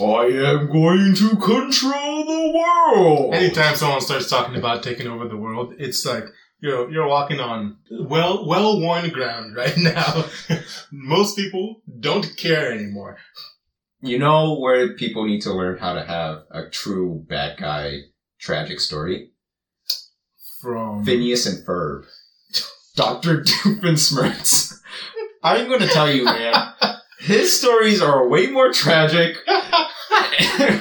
I 0.00 0.50
am 0.52 0.66
going 0.72 1.14
to 1.16 1.28
control 1.36 2.24
the 2.24 2.52
world. 2.58 3.34
Anytime 3.34 3.74
someone 3.76 4.00
starts 4.00 4.28
talking 4.30 4.56
about 4.56 4.82
taking 4.82 5.06
over 5.08 5.26
the 5.28 5.36
world, 5.36 5.74
it's 5.78 6.04
like 6.06 6.24
you're 6.60 6.90
you're 6.90 7.08
walking 7.08 7.40
on 7.40 7.76
well 7.90 8.46
well 8.46 8.80
worn 8.80 9.08
ground 9.10 9.54
right 9.56 9.76
now. 9.94 10.24
Most 10.92 11.36
people 11.36 11.82
don't 12.00 12.36
care 12.36 12.72
anymore. 12.72 13.16
You 14.00 14.18
know 14.18 14.58
where 14.60 14.94
people 14.94 15.26
need 15.26 15.42
to 15.42 15.52
learn 15.52 15.78
how 15.78 15.94
to 15.94 16.04
have 16.04 16.42
a 16.52 16.68
true 16.70 17.24
bad 17.28 17.58
guy 17.58 17.86
tragic 18.38 18.78
story? 18.80 19.30
From 20.60 21.04
Phineas 21.04 21.46
and 21.46 21.64
Ferb. 21.66 22.04
Dr. 22.96 23.42
Doofenshmirtz. 23.42 24.74
I'm 25.42 25.68
going 25.68 25.80
to 25.80 25.86
tell 25.86 26.10
you, 26.10 26.24
man, 26.24 26.72
his 27.20 27.56
stories 27.56 28.02
are 28.02 28.26
way 28.26 28.48
more 28.48 28.72
tragic, 28.72 29.36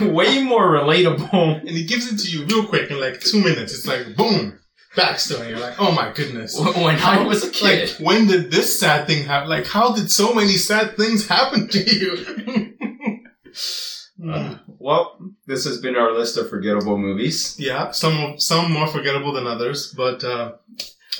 way 0.01 0.41
more 0.43 0.67
relatable. 0.71 1.59
and 1.59 1.69
he 1.69 1.85
gives 1.85 2.11
it 2.11 2.17
to 2.17 2.31
you 2.31 2.45
real 2.45 2.65
quick 2.65 2.89
in 2.89 2.99
like 2.99 3.19
two 3.21 3.39
minutes. 3.43 3.71
It's 3.73 3.85
like 3.85 4.15
boom, 4.15 4.59
backstory. 4.95 5.49
You're 5.49 5.59
like, 5.59 5.79
oh 5.79 5.91
my 5.91 6.11
goodness. 6.11 6.59
When 6.59 6.95
I 6.95 7.23
was 7.23 7.43
a 7.43 7.51
kid. 7.51 7.91
Like, 7.91 7.99
when 7.99 8.25
did 8.27 8.49
this 8.51 8.79
sad 8.79 9.05
thing 9.05 9.25
happen? 9.25 9.47
Like, 9.49 9.67
how 9.67 9.93
did 9.93 10.09
so 10.09 10.33
many 10.33 10.53
sad 10.53 10.97
things 10.97 11.27
happen 11.29 11.67
to 11.67 11.79
you? 11.83 12.73
Uh, 14.27 14.57
well, 14.79 15.19
this 15.47 15.65
has 15.65 15.79
been 15.79 15.95
our 15.95 16.13
list 16.13 16.37
of 16.37 16.49
forgettable 16.49 16.97
movies. 16.97 17.55
yeah, 17.59 17.91
some 17.91 18.39
some 18.39 18.71
more 18.71 18.87
forgettable 18.87 19.33
than 19.33 19.47
others, 19.47 19.93
but 19.95 20.23
uh, 20.23 20.53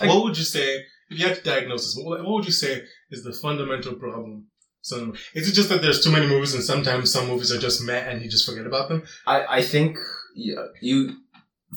what 0.02 0.24
would 0.24 0.38
you 0.38 0.44
say 0.44 0.84
if 1.10 1.20
you 1.20 1.28
had 1.28 1.38
to 1.38 1.44
diagnose 1.44 1.86
this? 1.86 2.04
What, 2.04 2.24
what 2.24 2.34
would 2.34 2.46
you 2.46 2.52
say 2.52 2.84
is 3.10 3.24
the 3.24 3.34
fundamental 3.34 3.94
problem? 3.94 4.48
So, 4.82 5.13
is 5.34 5.50
it 5.50 5.54
just 5.54 5.70
that 5.70 5.82
there's 5.82 6.04
too 6.04 6.12
many 6.12 6.28
movies, 6.28 6.54
and 6.54 6.63
sometimes 6.63 7.12
some 7.12 7.28
movies 7.28 7.52
are 7.52 7.60
just 7.60 7.84
meh, 7.84 7.98
and 7.98 8.22
you 8.22 8.30
just 8.30 8.46
forget 8.46 8.68
about 8.68 8.90
them? 8.90 9.04
I, 9.26 9.58
I 9.58 9.62
think 9.62 9.98
yeah, 10.36 10.66
you 10.82 11.18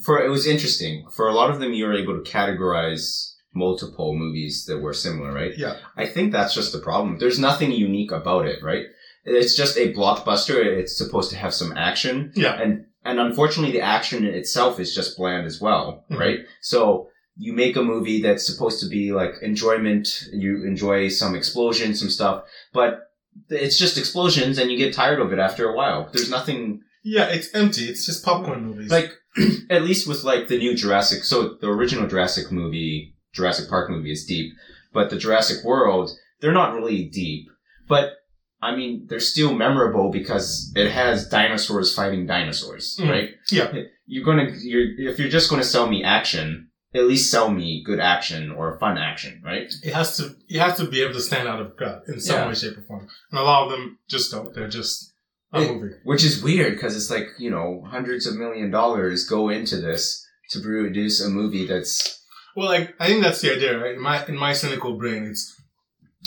for 0.04 0.22
it 0.22 0.28
was 0.28 0.46
interesting. 0.46 1.06
For 1.14 1.28
a 1.28 1.34
lot 1.34 1.50
of 1.50 1.60
them, 1.60 1.72
you 1.72 1.86
were 1.86 1.94
able 1.94 2.22
to 2.22 2.30
categorize 2.30 3.34
multiple 3.52 4.14
movies 4.14 4.64
that 4.66 4.78
were 4.78 4.92
similar, 4.92 5.32
right? 5.32 5.56
Yeah. 5.56 5.76
I 5.96 6.06
think 6.06 6.32
that's 6.32 6.54
just 6.54 6.72
the 6.72 6.78
problem. 6.78 7.18
There's 7.18 7.38
nothing 7.38 7.72
unique 7.72 8.12
about 8.12 8.46
it, 8.46 8.62
right? 8.62 8.86
It's 9.24 9.54
just 9.56 9.76
a 9.76 9.92
blockbuster. 9.92 10.64
It's 10.64 10.96
supposed 10.96 11.30
to 11.30 11.37
have 11.37 11.52
some 11.54 11.72
action, 11.76 12.33
Yeah, 12.35 12.61
and 12.61 12.87
and 13.04 13.18
unfortunately, 13.20 13.72
the 13.72 13.80
action 13.85 14.24
itself 14.24 14.78
is 14.80 14.94
just 14.94 15.16
bland 15.16 15.46
as 15.46 15.61
well, 15.61 16.04
Mhm. 16.11 16.18
right? 16.18 16.38
So 16.61 17.09
you 17.37 17.52
make 17.54 17.76
a 17.76 17.83
movie 17.83 18.20
that's 18.20 18.44
supposed 18.46 18.80
to 18.80 18.88
be 18.88 19.12
like 19.12 19.35
enjoyment. 19.42 20.24
You 20.33 20.64
enjoy 20.66 21.09
some 21.09 21.35
explosion, 21.35 21.94
some 21.94 22.11
stuff, 22.11 22.44
but 22.74 23.00
it's 23.48 23.78
just 23.78 23.96
explosions 23.96 24.59
and 24.59 24.70
you 24.70 24.76
get 24.76 24.92
tired 24.92 25.20
of 25.20 25.33
it 25.33 25.38
after 25.38 25.68
a 25.68 25.74
while. 25.74 26.11
There's 26.12 26.30
nothing 26.30 26.83
Yeah, 27.02 27.28
it's 27.28 27.48
empty. 27.54 27.85
It's 27.88 28.04
just 28.04 28.24
popcorn 28.24 28.66
movies. 28.66 28.90
like 28.90 29.11
at 29.70 29.85
least 29.85 30.06
with 30.06 30.24
like 30.24 30.48
the 30.48 30.59
new 30.59 30.74
Jurassic. 30.74 31.24
So 31.24 31.54
the 31.61 31.68
original 31.68 32.06
Jurassic 32.09 32.50
movie, 32.52 33.14
Jurassic 33.33 33.68
Park 33.70 33.88
movie 33.90 34.12
is 34.12 34.26
deep, 34.26 34.52
but 34.92 35.09
the 35.09 35.16
Jurassic 35.16 35.64
World, 35.64 36.11
they're 36.40 36.52
not 36.52 36.74
really 36.74 37.04
deep. 37.04 37.46
But 37.88 38.16
I 38.62 38.76
mean, 38.76 39.06
they're 39.08 39.20
still 39.20 39.54
memorable 39.54 40.10
because 40.10 40.70
it 40.76 40.90
has 40.90 41.28
dinosaurs 41.28 41.94
fighting 41.94 42.26
dinosaurs, 42.26 42.98
Mm. 43.00 43.08
right? 43.10 43.30
Yeah. 43.50 43.72
You're 44.06 44.24
gonna, 44.24 44.50
you're, 44.60 45.10
if 45.10 45.18
you're 45.18 45.28
just 45.30 45.48
gonna 45.50 45.64
sell 45.64 45.88
me 45.88 46.04
action, 46.04 46.68
at 46.94 47.04
least 47.04 47.30
sell 47.30 47.50
me 47.50 47.82
good 47.86 48.00
action 48.00 48.50
or 48.50 48.78
fun 48.78 48.98
action, 48.98 49.40
right? 49.44 49.72
it 49.84 49.94
has 49.94 50.16
to 50.16 50.34
you 50.48 50.58
have 50.60 50.76
to 50.76 50.84
be 50.84 51.00
able 51.02 51.14
to 51.14 51.20
stand 51.20 51.46
out 51.48 51.60
of 51.60 51.76
crowd 51.76 52.02
in 52.08 52.20
some 52.20 52.36
Yeah. 52.36 52.48
way, 52.48 52.54
shape, 52.54 52.76
or 52.78 52.82
form. 52.82 53.08
And 53.30 53.40
a 53.40 53.42
lot 53.44 53.64
of 53.64 53.70
them 53.70 53.98
just 54.08 54.30
don't. 54.32 54.52
They're 54.54 54.68
just 54.68 55.14
a 55.52 55.62
It- 55.62 55.70
movie. 55.72 55.94
Which 56.04 56.24
is 56.24 56.42
weird 56.42 56.72
because 56.74 56.96
it's 56.96 57.10
like, 57.10 57.28
you 57.38 57.50
know, 57.50 57.82
hundreds 57.88 58.26
of 58.26 58.36
million 58.36 58.70
dollars 58.70 59.24
go 59.28 59.48
into 59.48 59.76
this 59.76 60.26
to 60.50 60.60
produce 60.60 61.20
a 61.24 61.30
movie 61.30 61.64
that's, 61.66 62.18
Well, 62.56 62.66
like 62.68 62.94
I 63.00 63.06
think 63.06 63.22
that's 63.22 63.40
the 63.40 63.52
idea, 63.54 63.78
right? 63.78 63.94
In 63.94 64.00
my 64.02 64.26
in 64.26 64.36
my 64.36 64.52
cynical 64.52 64.98
brain, 64.98 65.24
it's 65.26 65.54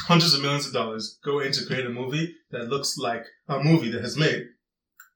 hundreds 0.08 0.34
of 0.34 0.42
millions 0.42 0.68
of 0.68 0.74
dollars 0.74 1.20
go 1.24 1.40
in 1.40 1.52
to 1.52 1.66
create 1.66 1.86
a 1.86 1.90
movie 1.90 2.36
that 2.52 2.70
looks 2.70 2.98
like 2.98 3.26
a 3.48 3.64
movie 3.64 3.92
that 3.92 4.02
has 4.02 4.18
made 4.18 4.48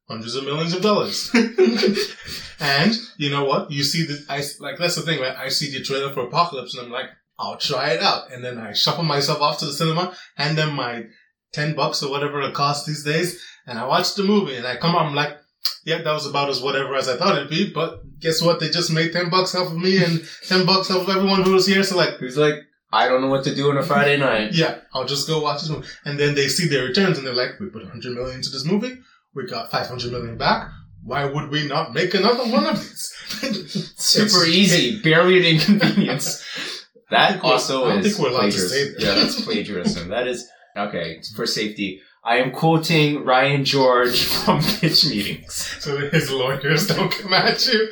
hundreds 0.08 0.36
of 0.36 0.46
millions 0.46 0.74
of 0.74 0.82
dollars. 0.82 1.32
and 2.60 2.94
you 3.18 3.30
know 3.30 3.46
what? 3.46 3.72
You 3.72 3.84
see 3.84 4.06
the 4.06 4.24
I 4.30 4.44
like 4.60 4.78
that's 4.78 4.96
the 4.96 5.02
thing, 5.02 5.20
right? 5.20 5.36
I 5.36 5.50
see 5.50 5.72
the 5.72 5.84
trailer 5.84 6.12
for 6.12 6.22
Apocalypse, 6.22 6.76
and 6.76 6.86
I'm 6.86 6.92
like, 6.92 7.10
I'll 7.38 7.58
try 7.58 7.92
it 7.92 8.02
out, 8.02 8.32
and 8.32 8.44
then 8.44 8.58
I 8.58 8.74
shuffle 8.74 9.04
myself 9.04 9.42
off 9.42 9.60
to 9.60 9.66
the 9.66 9.74
cinema, 9.74 10.16
hand 10.36 10.58
them 10.58 10.76
my 10.76 11.06
ten 11.54 11.76
bucks 11.76 12.04
or 12.04 12.12
whatever 12.12 12.42
it 12.42 12.54
costs 12.54 12.88
these 12.88 13.04
days, 13.04 13.44
and 13.66 13.78
I 13.78 13.86
watch 13.86 14.16
the 14.16 14.24
movie, 14.24 14.56
and 14.56 14.66
I 14.66 14.78
come 14.78 14.96
out, 14.96 15.06
I'm 15.06 15.16
like. 15.16 15.38
Yeah, 15.84 16.02
that 16.02 16.14
was 16.14 16.26
about 16.28 16.50
as 16.50 16.62
whatever 16.62 16.96
as 16.96 17.08
I 17.08 17.16
thought 17.16 17.38
it'd 17.38 17.50
be, 17.50 17.72
but 17.74 18.02
guess 18.20 18.42
what? 18.42 18.60
They 18.60 18.70
just 18.70 18.92
made 18.92 19.14
10 19.14 19.30
bucks 19.30 19.56
off 19.56 19.68
of 19.68 19.78
me 19.78 20.04
and 20.04 20.22
10 20.48 20.66
bucks 20.66 20.92
off 20.92 21.08
of 21.08 21.16
everyone 21.16 21.44
who 21.44 21.54
was 21.54 21.66
here. 21.66 21.82
So 21.84 21.96
like, 21.96 22.22
it's 22.22 22.36
like, 22.36 22.56
I 22.92 23.08
don't 23.08 23.22
know 23.22 23.28
what 23.28 23.44
to 23.46 23.54
do 23.56 23.70
on 23.70 23.78
a 23.78 23.84
Friday 23.84 24.18
night. 24.30 24.54
yeah, 24.54 24.80
I'll 24.94 25.06
just 25.06 25.28
go 25.28 25.42
watch 25.42 25.62
this 25.62 25.70
movie. 25.70 25.88
And 26.06 26.18
then 26.20 26.36
they 26.36 26.48
see 26.48 26.68
their 26.68 26.86
returns 26.86 27.18
and 27.18 27.28
they're 27.28 27.34
like, 27.36 27.60
we 27.60 27.68
put 27.68 27.84
100 27.84 28.14
million 28.14 28.36
into 28.38 28.50
this 28.50 28.66
movie. 28.66 28.98
We 29.36 29.46
got 29.46 29.70
500 29.72 30.12
million 30.12 30.38
back. 30.38 30.70
Why 31.04 31.26
would 31.26 31.50
we 31.52 31.68
not 31.68 31.94
make 31.94 32.14
another 32.14 32.46
one 32.52 32.66
of 32.66 32.80
these? 32.80 33.94
Super 33.98 34.46
easy, 34.46 35.02
barely 35.02 35.38
an 35.40 35.46
inconvenience. 35.56 36.44
That 37.10 37.42
also 37.42 37.88
is 37.88 38.06
think 38.06 38.20
we're 38.22 38.32
allowed 38.32 38.52
to 38.52 38.58
plagiarism. 38.58 38.70
say 38.70 38.84
that. 38.92 39.02
Yeah, 39.02 39.14
that's 39.16 39.42
plagiarism. 39.46 40.10
that 40.10 40.28
is 40.28 40.46
okay 40.76 41.22
for 41.38 41.46
safety. 41.46 42.02
I 42.22 42.40
am 42.40 42.52
quoting 42.52 43.24
Ryan 43.24 43.64
George 43.64 44.26
from 44.26 44.62
pitch 44.62 45.06
meetings. 45.06 45.54
so 45.80 45.98
that 46.02 46.12
his 46.12 46.30
lawyers 46.30 46.86
don't 46.88 47.10
come 47.10 47.32
at 47.34 47.66
you. 47.66 47.90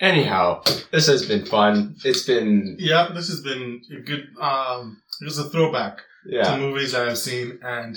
Anyhow, 0.00 0.62
this 0.92 1.06
has 1.08 1.26
been 1.26 1.44
fun. 1.44 1.96
It's 2.04 2.24
been 2.24 2.76
yeah, 2.78 3.08
this 3.12 3.28
has 3.28 3.40
been 3.40 3.82
a 3.96 4.00
good, 4.00 4.28
um, 4.40 5.02
it 5.20 5.24
was 5.24 5.38
a 5.38 5.50
throwback 5.50 5.98
to 6.44 6.56
movies 6.58 6.92
that 6.92 7.08
I've 7.08 7.18
seen 7.18 7.58
and 7.62 7.96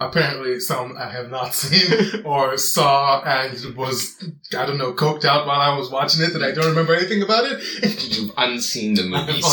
apparently 0.00 0.58
some 0.58 0.96
I 0.98 1.08
have 1.08 1.30
not 1.30 1.54
seen 1.62 2.22
or 2.24 2.56
saw 2.56 3.22
and 3.22 3.76
was, 3.76 4.16
I 4.56 4.66
don't 4.66 4.78
know, 4.78 4.92
coked 4.92 5.24
out 5.24 5.46
while 5.46 5.60
I 5.60 5.76
was 5.78 5.88
watching 5.90 6.22
it 6.24 6.32
that 6.32 6.42
I 6.42 6.50
don't 6.52 6.66
remember 6.66 6.94
anything 6.96 7.22
about 7.22 7.44
it. 7.46 7.62
You've 8.18 8.32
unseen 8.36 8.94
the 8.94 9.04
movies. 9.08 9.44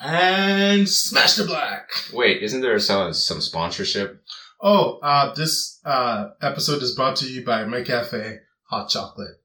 and 0.00 0.88
Smash 0.88 1.34
the 1.36 1.44
Black. 1.44 1.88
Wait, 2.12 2.42
isn't 2.42 2.60
there 2.62 2.78
some 2.80 3.12
some 3.12 3.40
sponsorship? 3.40 4.22
Oh, 4.60 4.98
uh, 5.02 5.34
this 5.34 5.78
uh, 5.84 6.30
episode 6.42 6.82
is 6.82 6.94
brought 6.94 7.16
to 7.16 7.26
you 7.30 7.44
by 7.44 7.62
McCafe 7.64 8.38
Hot 8.70 8.88
Chocolate. 8.88 9.36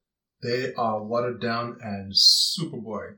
They 0.42 0.72
are 0.74 1.02
watered 1.02 1.40
down 1.40 1.78
and 1.82 2.10
super 2.16 2.76
boring. 2.76 3.16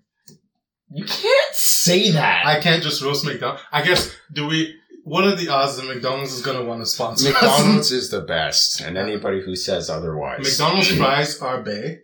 You 0.90 1.04
can't 1.04 1.54
say 1.54 2.10
that. 2.10 2.44
I 2.46 2.60
can't 2.60 2.82
just 2.82 3.02
roast 3.02 3.24
McDonald's. 3.24 3.62
I 3.72 3.82
guess, 3.82 4.14
do 4.32 4.46
we, 4.46 4.74
what 5.02 5.24
are 5.24 5.34
the 5.34 5.48
odds 5.48 5.76
that 5.76 5.86
McDonald's 5.86 6.32
is 6.34 6.42
going 6.42 6.58
to 6.58 6.64
want 6.64 6.80
to 6.82 6.86
sponsor 6.86 7.28
us? 7.28 7.34
McDonald's 7.34 7.90
is 7.92 8.10
the 8.10 8.20
best, 8.20 8.80
and 8.82 8.96
anybody 8.98 9.40
who 9.42 9.56
says 9.56 9.88
otherwise. 9.90 10.40
McDonald's 10.42 10.94
fries 10.94 11.40
are 11.40 11.62
bay. 11.62 12.00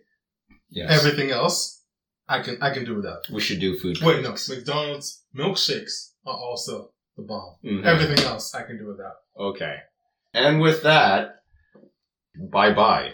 Yes. 0.69 0.91
Everything 0.99 1.29
else, 1.31 1.83
I 2.27 2.41
can, 2.41 2.57
I 2.61 2.73
can 2.73 2.83
do 2.85 2.95
without. 2.95 3.19
we 3.31 3.41
should 3.41 3.59
do 3.59 3.77
food. 3.77 3.97
Wait, 4.01 4.23
no. 4.23 4.35
McDonald's 4.49 5.23
milkshakes 5.37 6.13
are 6.25 6.33
also 6.35 6.91
the 7.17 7.23
bomb. 7.23 7.55
Mhm. 7.63 7.85
Everything 7.85 8.25
else, 8.25 8.55
I 8.55 8.63
can 8.63 8.77
do 8.77 8.87
without. 8.87 9.15
Okay. 9.37 9.75
And 10.33 10.59
with 10.59 10.81
that, 10.83 11.35
bye 12.51 12.73
bye. 12.73 13.11